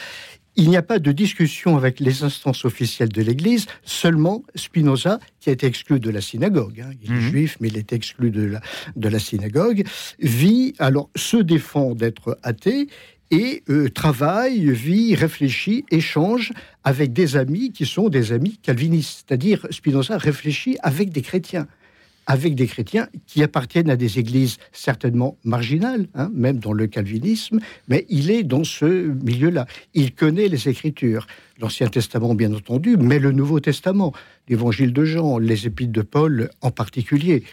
il 0.57 0.69
n'y 0.69 0.77
a 0.77 0.81
pas 0.81 0.99
de 0.99 1.11
discussion 1.11 1.77
avec 1.77 1.99
les 1.99 2.23
instances 2.23 2.65
officielles 2.65 3.09
de 3.09 3.21
l'Église, 3.21 3.67
seulement 3.83 4.43
Spinoza, 4.55 5.19
qui 5.39 5.49
a 5.49 5.53
été 5.53 5.67
exclu 5.67 5.99
de 5.99 6.09
la 6.09 6.19
synagogue, 6.19 6.81
hein. 6.81 6.89
il 7.01 7.11
est 7.11 7.15
mhm. 7.15 7.21
juif, 7.21 7.57
mais 7.59 7.67
il 7.67 7.77
est 7.77 7.93
exclu 7.93 8.31
de 8.31 8.43
la, 8.43 8.61
de 8.95 9.07
la 9.07 9.19
synagogue, 9.19 9.83
vit, 10.19 10.73
alors 10.79 11.09
se 11.15 11.37
défend 11.37 11.93
d'être 11.93 12.39
athée, 12.41 12.87
et 13.29 13.63
euh, 13.69 13.89
travaille, 13.89 14.71
vit, 14.71 15.13
réfléchit, 15.13 15.85
échange 15.91 16.53
avec 16.83 17.13
des 17.13 17.35
amis 17.35 17.71
qui 17.71 17.85
sont 17.85 18.09
des 18.09 18.31
amis 18.31 18.57
calvinistes. 18.57 19.25
C'est-à-dire, 19.27 19.67
Spinoza 19.69 20.17
réfléchit 20.17 20.77
avec 20.81 21.11
des 21.11 21.21
chrétiens 21.21 21.67
avec 22.27 22.55
des 22.55 22.67
chrétiens 22.67 23.07
qui 23.25 23.41
appartiennent 23.41 23.89
à 23.89 23.95
des 23.95 24.19
églises 24.19 24.57
certainement 24.73 25.37
marginales, 25.43 26.07
hein, 26.13 26.29
même 26.33 26.59
dans 26.59 26.73
le 26.73 26.85
calvinisme, 26.85 27.59
mais 27.87 28.05
il 28.09 28.29
est 28.29 28.43
dans 28.43 28.65
ce 28.65 28.85
milieu-là. 28.85 29.65
Il 29.93 30.13
connaît 30.13 30.49
les 30.49 30.67
Écritures, 30.67 31.25
l'Ancien 31.59 31.87
Testament 31.87 32.35
bien 32.35 32.53
entendu, 32.53 32.97
mais 32.97 33.17
le 33.17 33.31
Nouveau 33.31 33.61
Testament, 33.61 34.13
l'Évangile 34.49 34.93
de 34.93 35.05
Jean, 35.05 35.39
les 35.39 35.65
Épîtres 35.65 35.93
de 35.93 36.01
Paul 36.01 36.49
en 36.61 36.71
particulier. 36.71 37.43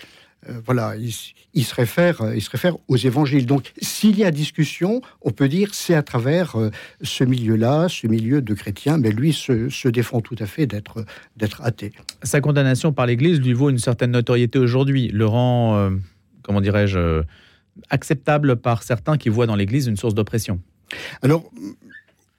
Euh, 0.49 0.61
voilà, 0.65 0.95
il, 0.97 1.65
se 1.65 1.75
réfère, 1.75 2.23
il 2.35 2.43
se 2.43 2.51
réfère 2.51 2.77
aux 2.89 2.97
évangiles. 2.97 3.47
Donc, 3.47 3.73
s'il 3.81 4.19
y 4.19 4.25
a 4.25 4.31
discussion, 4.31 5.01
on 5.23 5.31
peut 5.31 5.49
dire 5.49 5.75
c'est 5.75 5.95
à 5.95 6.03
travers 6.03 6.57
euh, 6.57 6.71
ce 7.03 7.25
milieu-là, 7.25 7.89
ce 7.89 8.07
milieu 8.07 8.43
de 8.43 8.55
chrétiens, 8.55 8.99
mais 8.99 9.11
lui 9.11 9.33
se, 9.33 9.89
défend 9.89 10.21
tout 10.21 10.37
à 10.39 10.47
fait 10.47 10.67
d'être 10.67 11.05
d'être 11.37 11.63
athée. 11.63 11.93
Sa 12.23 12.41
condamnation 12.41 12.93
par 12.93 13.07
l'Église 13.07 13.41
lui 13.41 13.53
vaut 13.53 13.71
une 13.71 13.79
certaine 13.79 14.11
notoriété 14.11 14.59
aujourd'hui, 14.59 15.09
le 15.09 15.27
rend, 15.27 15.77
euh, 15.77 15.91
comment 16.43 16.61
dirais-je, 16.61 17.23
acceptable 17.91 18.57
par 18.57 18.83
certains 18.83 19.17
qui 19.17 19.29
voient 19.29 19.47
dans 19.47 19.57
l'Église 19.57 19.87
une 19.87 19.97
source 19.97 20.15
d'oppression. 20.15 20.61
Alors, 21.23 21.51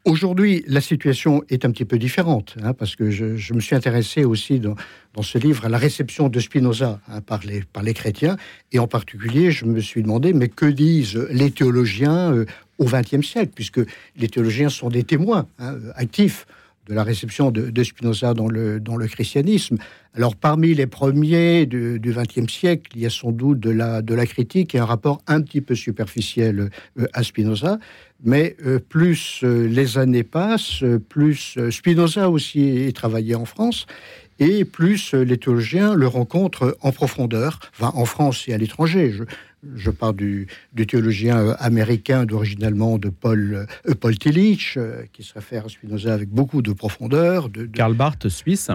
Aujourd'hui, 0.06 0.64
la 0.68 0.82
situation 0.82 1.44
est 1.50 1.66
un 1.66 1.72
petit 1.72 1.84
peu 1.84 1.98
différente, 1.98 2.56
hein, 2.62 2.74
parce 2.74 2.96
que 2.96 3.10
je, 3.10 3.54
me 3.56 3.60
suis 3.60 3.76
intéressé 3.76 4.24
aussi 4.24 4.60
dans, 4.60 4.76
ce 5.24 5.40
livre 5.40 5.66
à 5.66 5.70
la 5.70 5.80
réception 5.80 6.30
de 6.30 6.40
Spinoza 6.40 7.00
hein, 7.08 7.22
par, 7.22 7.40
les, 7.40 7.64
par 7.74 7.82
les 7.82 7.96
chrétiens, 7.96 8.38
et 8.72 8.78
en 8.78 8.86
particulier, 8.86 9.50
je 9.50 9.66
me 9.66 9.80
suis 9.80 10.04
demandé, 10.04 10.32
mais 10.34 10.48
que 10.48 10.68
disent 10.68 11.18
les 11.32 11.50
théologiens 11.50 12.32
euh, 12.32 12.46
au 12.78 12.86
XXe 12.86 13.26
siècle, 13.26 13.54
puisque 13.56 13.82
les 14.16 14.28
théologiens 14.28 14.70
sont 14.70 14.90
des 14.90 15.04
témoins 15.04 15.48
hein, 15.58 15.74
actifs 15.96 16.46
de 16.88 16.94
la 16.94 17.04
réception 17.04 17.52
de, 17.52 17.84
Spinoza 17.84 18.34
dans 18.34 18.48
le, 18.48 18.80
dans 18.80 18.96
le 18.96 19.08
christianisme. 19.08 19.78
Alors, 20.14 20.36
parmi 20.36 20.74
les 20.74 20.88
premiers 20.88 21.66
du 21.66 22.00
XXe 22.00 22.52
siècle, 22.52 22.92
il 22.96 23.02
y 23.02 23.06
a 23.06 23.10
sans 23.10 23.32
doute 23.32 23.60
de 23.60 23.70
la, 23.70 24.02
de 24.02 24.14
la 24.14 24.26
critique 24.26 24.76
et 24.76 24.80
un 24.80 24.86
rapport 24.86 25.22
un 25.28 25.42
petit 25.42 25.62
peu 25.62 25.76
superficiel 25.76 26.70
euh, 27.00 27.06
à 27.14 27.24
Spinoza. 27.24 27.80
Mais 28.24 28.56
euh, 28.66 28.80
plus 28.80 29.42
euh, 29.44 29.68
les 29.68 29.98
années 29.98 30.24
passent, 30.24 30.84
plus 31.10 31.58
Spinoza 31.70 32.30
aussi 32.30 32.62
est 32.62 32.96
travaillé 32.96 33.36
en 33.36 33.46
France 33.46 33.88
et 34.40 34.66
plus 34.66 35.14
les 35.14 35.38
théologiens 35.38 35.96
le 35.96 36.08
rencontrent 36.08 36.78
en 36.82 36.92
profondeur, 36.92 37.60
enfin, 37.78 37.92
en 37.96 38.04
France 38.04 38.46
et 38.48 38.54
à 38.54 38.58
l'étranger. 38.58 39.14
Je 39.76 39.90
parle 39.90 40.16
du, 40.16 40.48
théologien 40.88 41.38
euh, 41.38 41.56
américain 41.60 42.26
d'origine 42.26 42.64
allemande 42.64 43.12
Paul, 43.20 43.68
euh, 43.88 43.94
Paul 43.96 44.18
Tillich, 44.18 44.76
euh, 44.78 45.04
qui 45.14 45.24
se 45.24 45.34
réfère 45.34 45.66
à 45.66 45.70
Spinoza 45.70 46.14
avec 46.14 46.30
beaucoup 46.30 46.62
de 46.62 46.74
profondeur. 46.74 47.50
De, 47.50 47.66
Karl 47.66 47.94
Barth, 47.94 48.30
suisse. 48.30 48.70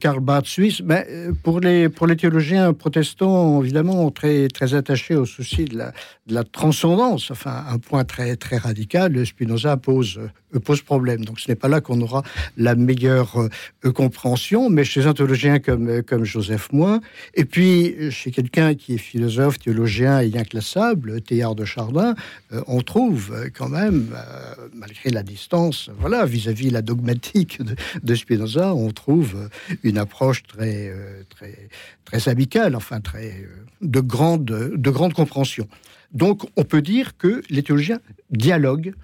Karl 0.00 0.20
Barth, 0.20 0.46
suisse. 0.46 0.82
Mais 0.84 1.06
pour, 1.42 1.60
les, 1.60 1.88
pour 1.88 2.06
les 2.06 2.16
théologiens 2.16 2.72
protestants, 2.72 3.62
évidemment, 3.62 4.10
très, 4.10 4.48
très 4.48 4.74
attachés 4.74 5.16
au 5.16 5.24
souci 5.24 5.64
de 5.64 5.78
la, 5.78 5.92
de 6.26 6.34
la 6.34 6.44
transcendance, 6.44 7.30
enfin, 7.30 7.64
un 7.68 7.78
point 7.78 8.04
très, 8.04 8.36
très 8.36 8.56
radical, 8.56 9.26
Spinoza 9.26 9.76
pose, 9.76 10.20
pose 10.64 10.82
problème. 10.82 11.24
Donc 11.24 11.40
ce 11.40 11.50
n'est 11.50 11.56
pas 11.56 11.68
là 11.68 11.80
qu'on 11.80 12.00
aura 12.00 12.22
la 12.56 12.74
meilleure 12.74 13.48
compréhension, 13.94 14.70
mais 14.70 14.84
chez 14.84 15.06
un 15.06 15.14
théologien 15.14 15.58
comme, 15.58 16.02
comme 16.02 16.24
Joseph 16.24 16.72
Moins, 16.72 17.00
et 17.34 17.44
puis 17.44 18.10
chez 18.10 18.30
quelqu'un 18.30 18.74
qui 18.74 18.94
est 18.94 18.98
philosophe, 18.98 19.58
théologien 19.58 20.20
et 20.20 20.30
inclassable, 20.36 21.20
Théard 21.20 21.54
de 21.54 21.64
Chardin, 21.64 22.14
euh, 22.52 22.62
on 22.66 22.80
trouve 22.80 23.32
euh, 23.32 23.48
quand 23.52 23.68
même, 23.68 24.14
euh, 24.14 24.68
malgré 24.74 25.10
la 25.10 25.22
distance, 25.22 25.90
voilà, 25.98 26.26
vis-à-vis 26.26 26.70
la 26.70 26.82
dogmatique 26.82 27.60
de, 28.02 28.14
Spinoza, 28.14 28.74
on 28.74 28.90
trouve 28.90 29.48
une 29.82 29.98
approche 29.98 30.42
très, 30.44 30.92
très, 31.30 31.68
très 32.04 32.28
amicale, 32.28 32.76
enfin 32.76 33.00
très 33.00 33.46
de 33.80 34.00
grande, 34.00 34.44
de 34.44 34.90
grande 34.90 35.14
compréhension. 35.14 35.68
Donc, 36.12 36.44
on 36.56 36.64
peut 36.64 36.82
dire 36.82 37.16
que 37.16 37.42
les 37.50 37.62
théologiens 37.62 38.00
dialoguent 38.30 38.94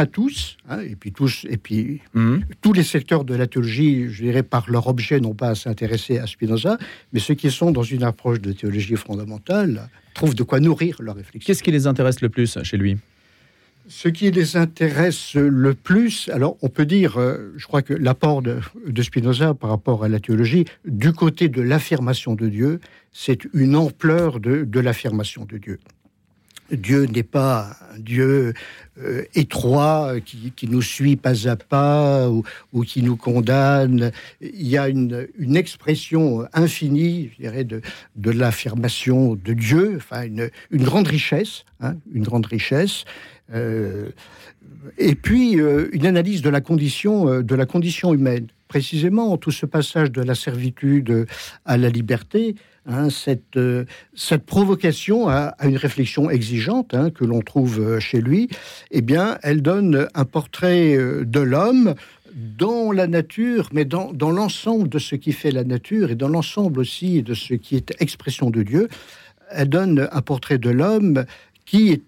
pas 0.00 0.06
tous, 0.06 0.56
hein, 0.70 0.80
et 0.80 0.96
puis 0.96 1.12
tous, 1.12 1.44
et 1.50 1.58
puis 1.58 2.00
mhm. 2.14 2.42
tous 2.62 2.72
les 2.72 2.82
secteurs 2.82 3.22
de 3.22 3.34
la 3.34 3.46
théologie, 3.46 4.08
je 4.08 4.24
dirais 4.24 4.42
par 4.42 4.70
leur 4.70 4.86
objet, 4.86 5.20
n'ont 5.20 5.34
pas 5.34 5.50
à 5.50 5.54
s'intéresser 5.54 6.16
à 6.16 6.26
Spinoza, 6.26 6.78
mais 7.12 7.20
ceux 7.20 7.34
qui 7.34 7.50
sont 7.50 7.70
dans 7.70 7.82
une 7.82 8.02
approche 8.02 8.40
de 8.40 8.52
théologie 8.52 8.96
fondamentale 8.96 9.90
trouvent 10.14 10.34
de 10.34 10.42
quoi 10.42 10.58
nourrir 10.58 10.96
leur 11.02 11.16
réflexion. 11.16 11.46
Qu'est-ce 11.46 11.62
qui 11.62 11.70
les 11.70 11.86
intéresse 11.86 12.22
le 12.22 12.30
plus 12.30 12.58
chez 12.62 12.78
lui? 12.78 12.96
Ce 13.88 14.08
qui 14.08 14.30
les 14.30 14.56
intéresse 14.56 15.34
le 15.34 15.74
plus, 15.74 16.30
alors 16.32 16.56
on 16.62 16.70
peut 16.70 16.86
dire, 16.86 17.18
euh, 17.18 17.52
je 17.58 17.66
crois 17.66 17.82
que 17.82 17.92
l'apport 17.92 18.40
de, 18.40 18.56
de, 18.86 19.02
Spinoza 19.02 19.52
par 19.52 19.68
rapport 19.68 20.02
à 20.02 20.08
la 20.08 20.18
théologie, 20.18 20.64
du 20.86 21.12
côté 21.12 21.50
de 21.50 21.60
l'affirmation 21.60 22.34
de 22.34 22.48
Dieu, 22.48 22.80
c'est 23.12 23.40
une 23.52 23.76
ampleur 23.76 24.40
de, 24.40 24.64
de 24.64 24.80
l'affirmation 24.80 25.44
de 25.44 25.58
Dieu. 25.58 25.78
Dieu 26.72 27.04
n'est 27.04 27.22
pas 27.22 27.76
un 27.94 27.98
Dieu 27.98 28.54
euh, 28.98 29.24
étroit 29.34 30.14
qui, 30.20 30.68
nous 30.68 30.82
suit 30.82 31.16
pas 31.16 31.48
à 31.48 31.56
pas 31.56 32.28
ou, 32.28 32.82
qui 32.84 33.02
nous 33.02 33.16
condamne. 33.16 34.12
Il 34.40 34.66
y 34.66 34.76
a 34.76 34.88
une, 34.88 35.26
expression 35.54 36.46
infinie, 36.52 37.30
je 37.32 37.42
dirais, 37.42 37.64
de, 37.64 37.80
de 38.16 38.30
l'affirmation 38.30 39.36
de 39.36 39.52
Dieu, 39.52 39.94
enfin 39.96 40.24
une, 40.24 40.50
grande 40.72 41.08
richesse, 41.08 41.64
hein, 41.80 41.96
une 42.12 42.24
grande 42.24 42.46
richesse. 42.46 43.04
Euh, 43.52 44.10
et 44.96 45.14
puis 45.14 45.60
euh, 45.60 45.88
une 45.92 46.06
analyse 46.06 46.42
de 46.42 46.50
la 46.50 46.60
condition, 46.60 47.42
de 47.42 47.54
la 47.54 47.66
condition 47.66 48.14
humaine. 48.14 48.46
Précisément, 48.68 49.36
tout 49.36 49.50
ce 49.50 49.66
passage 49.66 50.12
de 50.12 50.22
la 50.22 50.36
servitude 50.36 51.26
à 51.64 51.76
la 51.76 51.88
liberté, 51.88 52.54
Hein, 52.86 53.10
cette, 53.10 53.58
euh, 53.58 53.84
cette 54.14 54.46
provocation 54.46 55.28
à, 55.28 55.54
une 55.62 55.76
réflexion 55.76 56.30
exigeante 56.30 56.94
hein, 56.94 57.10
que 57.10 57.26
l'on 57.26 57.40
trouve 57.40 57.78
euh, 57.78 58.00
chez 58.00 58.22
lui, 58.22 58.48
eh 58.90 59.02
bien, 59.02 59.38
elle 59.42 59.60
donne 59.60 60.08
un 60.14 60.24
portrait 60.24 60.96
euh, 60.96 61.24
de 61.26 61.40
l'homme 61.40 61.94
dans 62.34 62.90
la 62.90 63.06
nature, 63.06 63.68
mais 63.72 63.84
dans, 63.84 64.14
dans 64.14 64.30
l'ensemble 64.30 64.88
de 64.88 64.98
ce 64.98 65.14
qui 65.14 65.32
fait 65.32 65.50
la 65.50 65.64
nature 65.64 66.10
et 66.10 66.14
dans 66.14 66.28
l'ensemble 66.28 66.80
aussi 66.80 67.22
de 67.22 67.34
ce 67.34 67.52
qui 67.52 67.76
est 67.76 67.92
expression 68.00 68.48
de 68.48 68.62
Dieu. 68.62 68.88
Elle 69.50 69.68
donne 69.68 70.08
un 70.10 70.22
portrait 70.22 70.58
de 70.58 70.70
l'homme 70.70 71.24
qui 71.66 72.02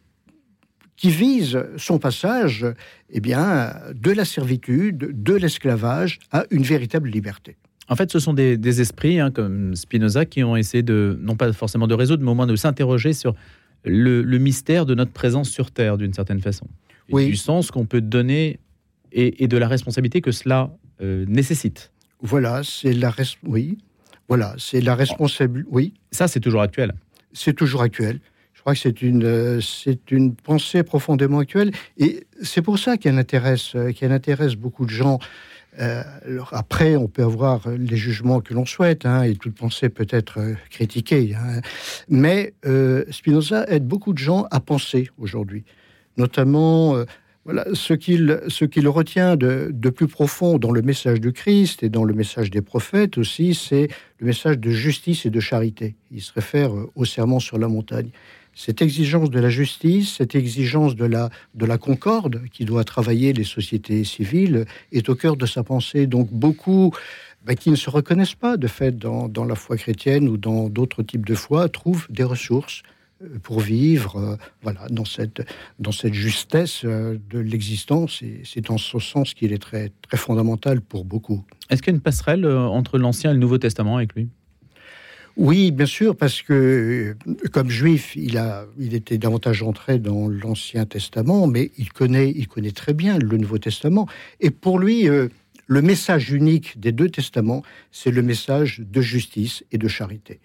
qui 0.97 1.11
vise 1.11 1.61
son 1.79 1.99
passage 1.99 2.64
eh 3.11 3.19
bien, 3.19 3.75
de 3.93 4.12
la 4.12 4.25
servitude, 4.25 5.21
de 5.21 5.35
l'esclavage 5.35 6.21
à 6.31 6.45
une 6.52 6.62
véritable 6.62 7.09
liberté. 7.09 7.57
En 7.92 7.94
fait, 7.94 8.11
ce 8.11 8.18
sont 8.18 8.32
des, 8.32 8.80
esprits 8.80 9.20
hein, 9.20 9.30
comme 9.30 9.76
Spinoza 9.76 10.25
qui 10.25 10.42
ont 10.42 10.56
essayé 10.56 10.82
de, 10.82 11.18
non 11.20 11.37
pas 11.37 11.52
forcément 11.52 11.87
de 11.87 11.92
résoudre, 11.92 12.25
mais 12.25 12.30
au 12.30 12.34
moins 12.34 12.46
de 12.46 12.56
s'interroger 12.56 13.12
sur 13.12 13.34
le, 13.84 14.22
mystère 14.38 14.87
de 14.87 14.94
notre 14.94 15.12
présence 15.12 15.50
sur 15.50 15.70
Terre, 15.70 15.99
d'une 15.99 16.14
certaine 16.14 16.40
façon. 16.40 16.66
oui. 17.11 17.26
Du 17.26 17.37
sens 17.37 17.70
qu'on 17.70 17.84
peut 17.84 18.00
donner 18.00 18.61
et, 19.12 19.46
de 19.46 19.58
la 19.58 19.68
responsabilité 19.68 20.22
que 20.22 20.30
cela 20.30 20.70
euh, 21.02 21.26
nécessite. 21.28 21.92
Voilà, 22.22 22.62
c'est 22.64 22.94
la 22.94 23.12
oui, 23.42 23.76
voilà, 24.26 24.54
c'est 24.56 24.80
la 24.80 24.94
responsabilité. 24.94 25.68
Oui. 25.70 25.92
Ça, 26.12 26.28
c'est 26.28 26.40
toujours 26.40 26.62
actuel. 26.62 26.94
C'est 27.34 27.52
toujours 27.52 27.82
actuel. 27.82 28.20
Je 28.54 28.61
crois 28.62 28.72
que 28.72 28.80
c'est 28.80 29.02
une, 29.02 29.25
euh, 29.25 29.61
c'est 29.61 30.11
une 30.11 30.34
pensée 30.34 30.82
profondément 30.82 31.40
actuelle, 31.40 31.72
et 31.99 32.26
c'est 32.40 32.62
pour 32.62 32.78
ça 32.78 32.96
qu'elle 32.96 33.18
intéresse, 33.18 33.75
euh, 33.75 33.92
qu'elle 33.92 34.12
intéresse 34.12 34.54
beaucoup 34.54 34.87
de 34.87 34.90
gens. 34.90 35.18
Euh, 35.81 36.02
après, 36.52 36.97
on 36.97 37.09
peut 37.09 37.23
avoir 37.23 37.69
les 37.69 37.97
jugements 37.97 38.41
que 38.41 38.52
l'on 38.52 38.67
souhaite, 38.67 39.07
hein, 39.07 39.23
et 39.23 39.35
toute 39.37 39.55
pensée 39.55 39.88
peut 39.88 40.07
être 40.11 40.38
euh, 40.38 40.55
critiquée. 40.71 41.35
Hein. 41.35 41.61
Mais 42.09 42.52
euh, 42.67 43.05
Spinoza 43.11 43.64
aide 43.69 43.87
beaucoup 43.87 44.12
de 44.12 44.19
gens 44.19 44.47
à 44.50 44.61
penser 44.61 45.09
aujourd'hui, 45.19 45.64
notamment 46.19 46.97
voilà, 47.45 47.64
ce 47.73 47.95
qu'il 47.95 48.38
qu'il 48.71 48.87
retient 48.87 49.37
de, 49.37 49.71
de, 49.73 49.91
plus 49.91 50.07
profond 50.07 50.59
dans 50.59 50.71
le 50.71 50.83
message 50.83 51.21
du 51.21 51.33
Christ 51.33 51.83
et 51.83 51.88
dans 51.88 52.05
le 52.05 52.14
message 52.14 52.50
des 52.50 52.62
prophètes 52.62 53.19
aussi, 53.19 53.55
c'est 53.55 53.88
le 54.19 54.26
message 54.26 54.59
de 54.59 54.71
justice 54.71 55.26
et 55.26 55.31
de 55.31 55.41
charité. 55.41 55.97
Il 56.11 56.21
se 56.21 56.33
réfère 56.33 56.71
au 56.95 57.05
serment 57.05 57.41
sur 57.41 57.59
la 57.59 57.67
montagne 57.67 58.11
cette 58.54 58.82
exigence 58.82 59.30
de 59.30 59.40
la 59.40 59.49
justice, 59.49 60.16
cette 60.16 60.35
exigence 60.35 60.94
de 60.94 61.04
la, 61.04 61.30
de 61.54 61.66
la 61.66 61.78
concorde 61.78 62.42
qui 62.52 62.64
doit 62.64 62.85
travailler 62.85 63.32
les 63.32 63.44
sociétés 63.44 64.04
civiles 64.04 64.66
est 64.92 65.09
au 65.09 65.14
cœur 65.14 65.37
de 65.37 65.47
sa 65.47 65.62
pensée. 65.62 66.06
Donc 66.06 66.30
beaucoup 66.30 66.92
bah, 67.44 67.54
qui 67.54 67.71
ne 67.71 67.76
se 67.76 67.90
reconnaissent 67.90 68.35
pas 68.35 68.56
de 68.56 68.66
fait 68.66 68.97
dans, 68.99 69.28
dans 69.28 69.44
la 69.44 69.54
foi 69.54 69.76
chrétienne 69.76 70.28
ou 70.28 70.37
dans 70.37 70.68
d'autres 70.68 71.02
types 71.02 71.26
de 71.26 71.35
foi 71.35 71.68
trouvent 71.68 72.06
des 72.11 72.25
ressources 72.25 72.82
euh, 73.23 73.38
pour 73.42 73.61
vivre 73.61 74.16
euh, 74.16 74.37
voilà, 74.62 74.87
dans, 74.90 75.04
cette, 75.04 75.42
dans 75.78 75.92
cette 75.92 76.14
justesse 76.14 76.82
euh, 76.85 77.18
de 77.30 77.38
l'existence. 77.38 78.23
Et 78.23 78.42
c'est 78.44 78.71
en 78.71 78.78
ce 78.78 78.99
sens 78.99 79.35
qu'il 79.35 79.52
est 79.52 79.62
très, 79.62 79.92
très 80.02 80.16
fondamental 80.16 80.80
pour 80.80 81.04
beaucoup. 81.04 81.44
Est-ce 81.71 81.82
qu'il 81.82 81.92
y 81.92 81.94
a 81.94 81.97
une 81.97 82.02
passerelle 82.02 82.47
entre 82.47 82.99
l'Ancien 82.99 83.30
et 83.30 83.35
le 83.35 83.40
Nouveau 83.40 83.59
Testament 83.59 83.97
avec 83.97 84.14
lui? 84.14 84.28
Oui, 85.36 85.70
bien 85.70 85.86
sûr, 85.86 86.16
parce 86.16 86.42
que 86.42 87.16
comme 87.52 87.70
juif, 87.70 88.14
il, 88.16 88.36
a, 88.36 88.66
il 88.78 88.94
était 88.94 89.18
davantage 89.18 89.62
entré 89.62 89.98
dans 89.98 90.28
l'Ancien 90.28 90.84
Testament, 90.86 91.46
mais 91.46 91.70
il 91.78 91.92
connaît, 91.92 92.30
il 92.30 92.48
connaît 92.48 92.72
très 92.72 92.92
bien 92.92 93.18
le 93.18 93.38
Nouveau 93.38 93.58
Testament. 93.58 94.06
Et 94.40 94.50
pour 94.50 94.78
lui, 94.78 95.08
le 95.66 95.82
message 95.82 96.32
unique 96.32 96.78
des 96.78 96.92
deux 96.92 97.08
testaments, 97.08 97.62
c'est 97.90 98.10
le 98.10 98.22
message 98.22 98.80
de 98.80 99.00
justice 99.00 99.64
et 99.72 99.78
de 99.78 99.88
charité 99.88 100.40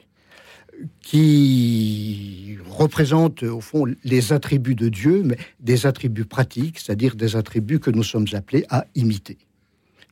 qui 1.02 2.58
représente 2.70 3.44
au 3.44 3.62
fond 3.62 3.86
les 4.04 4.34
attributs 4.34 4.76
de 4.76 4.90
Dieu, 4.90 5.24
mais 5.24 5.38
des 5.60 5.86
attributs 5.86 6.26
pratiques, 6.26 6.80
c'est-à-dire 6.80 7.16
des 7.16 7.36
attributs 7.36 7.80
que 7.80 7.92
nous 7.92 8.04
sommes 8.04 8.28
appelés 8.34 8.66
à 8.70 8.86
imiter. 8.96 9.38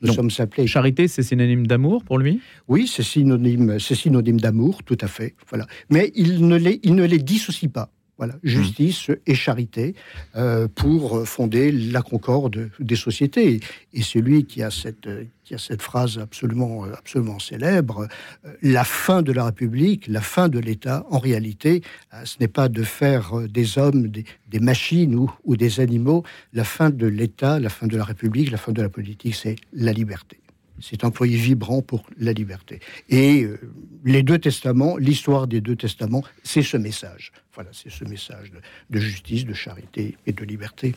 Nous 0.02 0.14
sommes 0.14 0.30
appelés. 0.40 0.68
Charité, 0.68 1.08
c'est 1.08 1.24
synonyme 1.24 1.68
d'amour 1.68 2.04
pour 2.04 2.18
lui? 2.18 2.42
Oui, 2.68 2.88
c'est 2.88 3.04
synonyme, 3.04 3.80
c'est 3.80 3.96
synonyme 3.96 4.40
d'amour, 4.40 4.84
tout 4.84 4.98
à 5.02 5.08
fait. 5.08 5.36
Voilà. 5.50 5.66
Mais 5.90 6.12
il 6.16 6.48
ne 6.48 6.58
les, 6.58 6.80
il 6.84 6.96
ne 6.96 7.06
les 7.06 7.20
dissocie 7.20 7.72
pas. 7.72 7.90
Voilà, 8.18 8.36
mmh. 8.36 8.40
justice 8.48 9.12
et 9.28 9.36
charité 9.36 9.94
euh, 10.38 10.70
pour 10.74 11.28
fonder 11.28 11.70
la 11.72 12.02
concorde 12.02 12.70
des 12.80 12.96
sociétés. 12.96 13.60
Et 13.94 14.02
celui 14.02 14.46
qui 14.46 14.64
a 14.64 14.72
cette, 14.72 15.10
qui 15.46 15.54
a 15.54 15.58
cette 15.60 15.82
phrase 15.82 16.18
absolument, 16.18 16.84
absolument 16.86 17.40
célèbre, 17.40 18.08
euh, 18.46 18.52
la 18.62 18.84
fin 18.84 19.22
de 19.22 19.32
la 19.32 19.46
République, 19.46 20.08
la 20.08 20.22
fin 20.22 20.50
de 20.50 20.60
l'État, 20.60 21.06
en 21.12 21.20
réalité, 21.20 21.84
euh, 22.14 22.26
ce 22.26 22.38
n'est 22.40 22.48
pas 22.48 22.68
de 22.68 22.84
faire 22.84 23.42
des 23.48 23.78
hommes 23.78 24.08
des, 24.08 24.60
machines 24.60 25.16
ou, 25.16 25.56
des 25.56 25.80
animaux. 25.80 26.24
La 26.54 26.64
fin 26.64 26.90
de 26.90 27.06
l'État, 27.06 27.60
la 27.60 27.70
fin 27.70 27.88
de 27.88 27.96
la 27.96 28.04
République, 28.04 28.52
la 28.52 28.58
fin 28.58 28.72
de 28.72 28.82
la 28.82 28.90
politique, 28.90 29.36
c'est 29.36 29.56
la 29.74 29.94
liberté. 29.94 30.40
C'est 30.82 31.04
un 31.06 31.12
foyer 31.12 31.38
vibrant 31.38 31.82
pour 31.82 32.04
la 32.18 32.34
liberté. 32.34 32.80
Et 33.10 33.44
euh, 33.44 33.60
les 34.04 34.24
deux 34.24 34.40
testaments, 34.40 34.98
l'histoire 34.98 35.48
des 35.48 35.62
deux 35.62 35.76
testaments, 35.76 36.24
c'est 36.44 36.64
ce 36.64 36.78
message. 36.78 37.32
Voilà, 37.54 37.70
c'est 37.72 37.92
ce 37.92 38.04
message 38.04 38.52
de, 38.90 39.00
justice, 39.00 39.46
de 39.46 39.54
charité 39.54 40.18
et 40.26 40.34
de 40.34 40.44
liberté. 40.44 40.96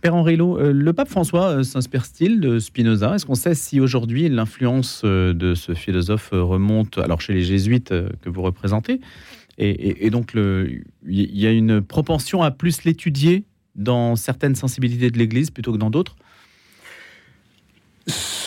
Père 0.00 0.14
Henri 0.14 0.36
euh, 0.40 0.72
le 0.72 0.92
pape 0.92 1.08
François 1.08 1.48
euh, 1.48 1.62
s'inspire-t-il 1.62 2.40
de 2.40 2.58
Spinoza? 2.58 3.14
Est-ce 3.14 3.26
qu'on 3.26 3.34
sait 3.34 3.54
si 3.54 3.80
aujourd'hui 3.80 4.28
l'influence 4.28 5.04
de 5.04 5.54
ce 5.54 5.74
philosophe 5.74 6.30
remonte, 6.32 6.98
alors 6.98 7.20
chez 7.20 7.34
les 7.34 7.42
jésuites 7.42 7.90
que 7.90 8.28
vous 8.28 8.42
représentez, 8.42 9.00
et, 9.58 10.06
et 10.06 10.10
donc 10.10 10.32
il 10.34 10.84
y 11.06 11.46
a 11.46 11.52
une 11.52 11.82
propension 11.82 12.42
à 12.42 12.50
plus 12.50 12.84
l'étudier 12.84 13.44
dans 13.74 14.16
certaines 14.16 14.54
sensibilités 14.54 15.10
de 15.10 15.18
l'Église 15.18 15.50
plutôt 15.50 15.72
que 15.72 15.78
dans 15.78 15.90
d'autres? 15.90 16.16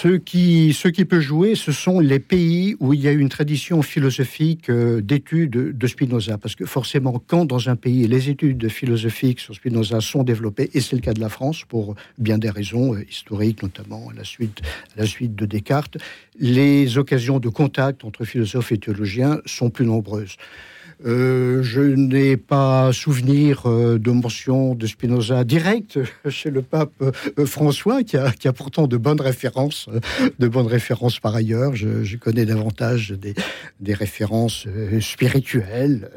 Ce 0.04 0.88
qui, 0.90 1.06
peut 1.06 1.22
jouer, 1.22 1.56
ce 1.56 1.72
sont 1.72 2.02
les 2.02 2.20
pays 2.20 2.76
où 2.82 2.94
il 2.94 3.00
y 3.00 3.08
a 3.08 3.14
une 3.14 3.30
tradition 3.30 3.82
philosophique 3.82 4.70
euh, 4.70 5.00
d'études 5.00 5.78
de 5.78 5.88
Spinoza. 5.88 6.38
Parce 6.38 6.56
que 6.56 6.66
forcément, 6.66 7.24
quand 7.26 7.46
dans 7.46 7.70
un 7.70 7.78
pays, 7.78 8.06
les 8.06 8.30
études 8.30 8.68
philosophiques 8.68 9.40
sur 9.40 9.56
Spinoza 9.56 10.02
sont 10.02 10.24
développées, 10.24 10.70
et 10.74 10.82
c'est 10.82 10.98
le 10.98 11.02
cas 11.02 11.14
de 11.14 11.22
la 11.22 11.30
France 11.30 11.64
pour 11.64 11.96
bien 12.18 12.38
des 12.38 12.50
raisons 12.50 12.96
euh, 12.96 13.06
historiques, 13.10 13.64
notamment 13.64 14.10
à 14.10 14.14
la, 14.14 14.26
suite, 14.26 14.62
à 14.98 15.02
la 15.02 15.06
suite 15.06 15.36
de 15.36 15.46
Descartes, 15.46 15.98
les 16.38 16.98
occasions 16.98 17.40
de 17.40 17.48
contact 17.48 18.04
entre 18.04 18.26
philosophes 18.26 18.74
et 18.74 18.78
théologiens 18.78 19.40
sont 19.46 19.70
plus 19.70 19.86
nombreuses. 19.86 20.36
Euh, 21.06 21.62
je 21.64 21.82
n'ai 21.82 22.38
pas 22.38 22.94
souvenir 22.94 23.64
euh, 23.66 24.00
de 24.00 24.12
mention 24.12 24.74
de 24.74 24.88
Spinoza 24.88 25.44
direct 25.44 26.00
chez 26.30 26.50
le 26.50 26.62
pape 26.62 26.94
euh, 27.02 27.46
François, 27.46 28.04
qui 28.04 28.16
a, 28.16 28.32
qui 28.32 28.48
a, 28.48 28.54
pourtant 28.54 28.88
de 28.88 28.96
bonnes 28.96 29.20
références, 29.20 29.90
de 30.40 30.48
bonnes 30.48 30.68
références 30.68 31.20
par 31.20 31.36
ailleurs. 31.36 31.76
Je, 31.76 32.16
connais 32.18 32.46
davantage 32.46 33.12
des, 33.12 33.34
des 33.82 33.94
références 33.94 34.68
spirituelles. 35.02 36.10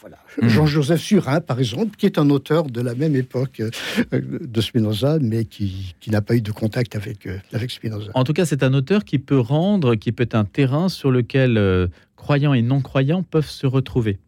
Voilà. 0.00 0.16
Hmm. 0.40 0.48
Jean-Joseph 0.48 1.00
Surin, 1.00 1.40
par 1.40 1.60
exemple, 1.60 1.96
qui 1.96 2.06
est 2.06 2.18
un 2.18 2.28
auteur 2.30 2.64
de 2.64 2.80
la 2.80 2.96
même 2.96 3.14
époque 3.14 3.62
de 4.10 4.60
Spinoza, 4.60 5.18
mais 5.20 5.44
qui, 5.44 5.94
qui 6.00 6.10
n'a 6.10 6.20
pas 6.20 6.34
eu 6.34 6.40
de 6.40 6.50
contact 6.50 6.96
avec, 6.96 7.28
avec 7.52 7.70
Spinoza. 7.70 8.10
En 8.14 8.24
tout 8.24 8.32
cas, 8.32 8.44
c'est 8.44 8.64
un 8.64 8.74
auteur 8.74 9.04
qui 9.04 9.20
peut 9.20 9.38
rendre, 9.38 9.94
qui 9.94 10.10
peut 10.10 10.24
être 10.24 10.34
un 10.34 10.44
terrain 10.44 10.88
sur 10.88 11.12
lequel 11.12 11.88
croyants 12.16 12.54
et 12.54 12.62
non-croyants 12.62 13.22
peuvent 13.22 13.48
se 13.48 13.66
retrouver. 13.66 14.18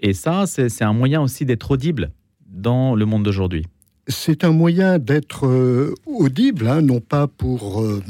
Et 0.00 0.12
ça, 0.12 0.46
c'est 0.46 0.82
un 0.82 0.92
moyen 0.92 1.20
aussi 1.20 1.44
d'être 1.44 1.70
audible 1.72 2.12
dans 2.46 2.94
le 2.94 3.04
monde 3.04 3.24
d'aujourd'hui. 3.24 3.66
C'est 4.06 4.44
un 4.44 4.52
moyen 4.52 4.98
d'être 4.98 5.46
euh, 5.46 5.94
audible, 6.06 6.66
hein, 6.66 6.80
non 6.80 7.00
pas 7.00 7.26
pour 7.26 7.82
euh, 7.82 8.02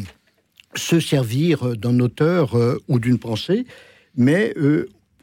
se 0.77 1.01
servir 1.01 1.77
d'un 1.77 1.99
auteur 1.99 2.57
euh, 2.57 2.79
ou 2.87 3.01
d'une 3.01 3.19
pensée, 3.19 3.67
mais 4.17 4.55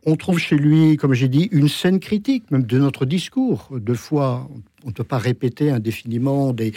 on 0.05 0.15
trouve 0.15 0.37
chez 0.37 0.57
lui, 0.57 0.97
comme 0.97 1.13
j'ai 1.13 1.27
dit, 1.27 1.49
une 1.51 1.67
scène 1.67 1.99
critique, 1.99 2.49
même 2.51 2.63
de 2.63 2.77
notre 2.77 3.05
discours. 3.05 3.69
De 3.71 3.93
fois, 3.93 4.47
on 4.83 4.89
ne 4.89 4.93
peut 4.93 5.03
pas 5.03 5.17
répéter 5.17 5.71
indéfiniment 5.71 6.53
des, 6.53 6.73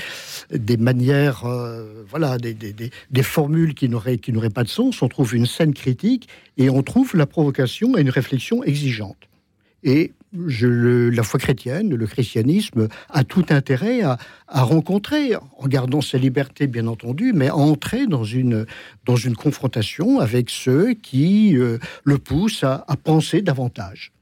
manières, 0.79 1.45
voilà, 2.09 2.39
des, 2.39 2.55
des, 2.55 3.23
formules 3.23 3.75
qui 3.75 3.89
n'auraient, 3.89 4.19
pas 4.53 4.65
de 4.65 4.69
sens. 4.69 5.03
On 5.03 5.09
trouve 5.09 5.35
une 5.37 5.47
scène 5.47 5.75
critique 5.75 6.29
et 6.57 6.71
on 6.71 6.83
trouve 6.83 7.15
la 7.15 7.27
provocation 7.27 7.97
et 7.97 8.01
une 8.01 8.11
réflexion 8.11 8.65
exigeante. 8.65 9.28
Et 9.85 10.13
la 10.33 11.23
foi 11.23 11.41
chrétienne, 11.41 11.95
le 11.95 12.07
christianisme, 12.07 12.89
a 13.09 13.25
tout 13.25 13.47
intérêt 13.49 14.03
à, 14.03 14.19
rencontrer, 14.49 15.35
en 15.37 15.67
gardant 15.67 16.01
sa 16.01 16.19
liberté 16.19 16.67
bien 16.67 16.87
entendu, 16.87 17.33
mais 17.35 17.49
à 17.49 17.57
entrer 17.57 18.07
dans 18.07 18.25
une, 18.25 18.67
dans 19.07 19.17
une 19.17 19.37
confrontation 19.37 20.21
avec 20.21 20.51
ceux 20.51 20.95
qui 20.95 21.57
euh, 21.57 21.79
le 22.05 22.19
poussent 22.19 22.65
à, 22.65 22.85
penser 23.03 23.41
davantage. 23.43 24.13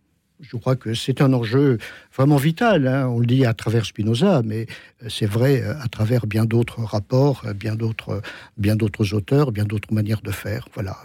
Je 0.41 0.57
crois 0.59 0.77
que 0.77 0.93
c'est 0.93 1.23
un 1.23 1.33
enjeu 1.33 1.79
vraiment 2.15 2.37
vital. 2.37 2.87
Hein. 2.87 3.09
On 3.09 3.21
le 3.21 3.27
dit 3.27 3.47
à 3.47 3.55
travers 3.55 3.87
Spinoza, 3.87 4.43
mais 4.45 4.67
euh, 5.03 5.09
c'est 5.09 5.27
vrai 5.27 5.63
euh, 5.63 5.75
à 5.81 5.89
travers 5.89 6.27
bien 6.27 6.45
d'autres 6.45 6.83
rapports, 6.83 7.43
bien 7.55 7.75
d'autres, 7.75 8.21
bien 8.59 8.77
d'autres 8.77 9.15
auteurs, 9.15 9.51
bien 9.51 9.65
d'autres 9.65 9.95
manières 9.95 10.21
de 10.21 10.31
faire. 10.31 10.69
Voilà 10.75 10.99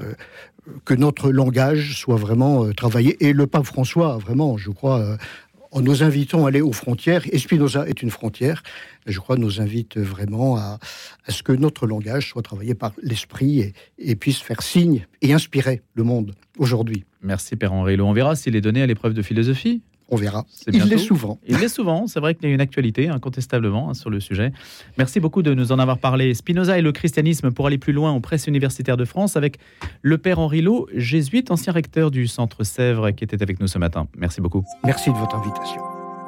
que 0.85 0.93
notre 0.93 1.31
langage 1.31 1.97
soit 1.97 2.15
vraiment 2.15 2.65
euh, 2.65 2.73
travaillé. 2.73 3.17
Et 3.25 3.33
le 3.33 3.47
pape 3.47 3.65
François, 3.65 4.17
vraiment, 4.17 4.57
je 4.57 4.69
crois, 4.69 4.99
euh, 4.99 5.17
en 5.71 5.81
nous 5.81 6.03
invitant 6.03 6.45
à 6.45 6.49
aller 6.49 6.61
aux 6.61 6.73
frontières, 6.73 7.23
et 7.31 7.39
Spinoza 7.39 7.87
est 7.87 8.01
une 8.01 8.11
frontière, 8.11 8.61
je 9.05 9.19
crois, 9.19 9.37
nous 9.37 9.61
invite 9.61 9.97
vraiment 9.97 10.57
à, 10.57 10.79
ce 11.29 11.43
que 11.43 11.53
notre 11.53 11.87
langage 11.87 12.29
soit 12.29 12.41
travaillé 12.41 12.75
par 12.75 12.91
l'esprit 13.01 13.73
et, 13.97 14.15
puisse 14.15 14.39
faire 14.39 14.61
signe 14.61 15.07
et 15.21 15.33
inspirer 15.33 15.81
le 15.93 16.03
monde 16.03 16.35
aujourd'hui. 16.57 17.05
Merci 17.21 17.55
Père 17.55 17.73
Henri 17.73 17.99
On 18.01 18.13
verra 18.13 18.35
s'il 18.35 18.55
est 18.55 18.61
donné 18.61 18.81
à 18.81 18.85
l'épreuve 18.85 19.13
de 19.13 19.21
philosophie 19.21 19.81
on 20.11 20.17
verra. 20.17 20.45
Il 20.71 20.83
l'est 20.83 20.97
souvent. 20.97 21.39
Il 21.47 21.57
l'est 21.57 21.69
souvent. 21.69 22.05
C'est 22.05 22.19
vrai 22.19 22.35
qu'il 22.35 22.47
y 22.47 22.51
a 22.51 22.53
une 22.53 22.61
actualité, 22.61 23.07
incontestablement, 23.07 23.89
hein, 23.89 23.93
sur 23.93 24.09
le 24.09 24.19
sujet. 24.19 24.51
Merci 24.97 25.19
beaucoup 25.19 25.41
de 25.41 25.53
nous 25.53 25.71
en 25.71 25.79
avoir 25.79 25.97
parlé. 25.97 26.33
Spinoza 26.33 26.77
et 26.77 26.81
le 26.81 26.91
christianisme 26.91 27.51
pour 27.51 27.65
aller 27.67 27.77
plus 27.77 27.93
loin 27.93 28.11
aux 28.11 28.19
presses 28.19 28.47
universitaires 28.47 28.97
de 28.97 29.05
France 29.05 29.37
avec 29.37 29.57
le 30.01 30.17
père 30.17 30.39
Henri 30.39 30.61
Lot, 30.61 30.89
jésuite, 30.93 31.49
ancien 31.49 31.71
recteur 31.73 32.11
du 32.11 32.27
Centre 32.27 32.63
Sèvres, 32.63 33.11
qui 33.11 33.23
était 33.23 33.41
avec 33.41 33.59
nous 33.59 33.67
ce 33.67 33.77
matin. 33.77 34.07
Merci 34.17 34.41
beaucoup. 34.41 34.63
Merci 34.83 35.11
de 35.11 35.15
votre 35.15 35.35
invitation. 35.35 35.90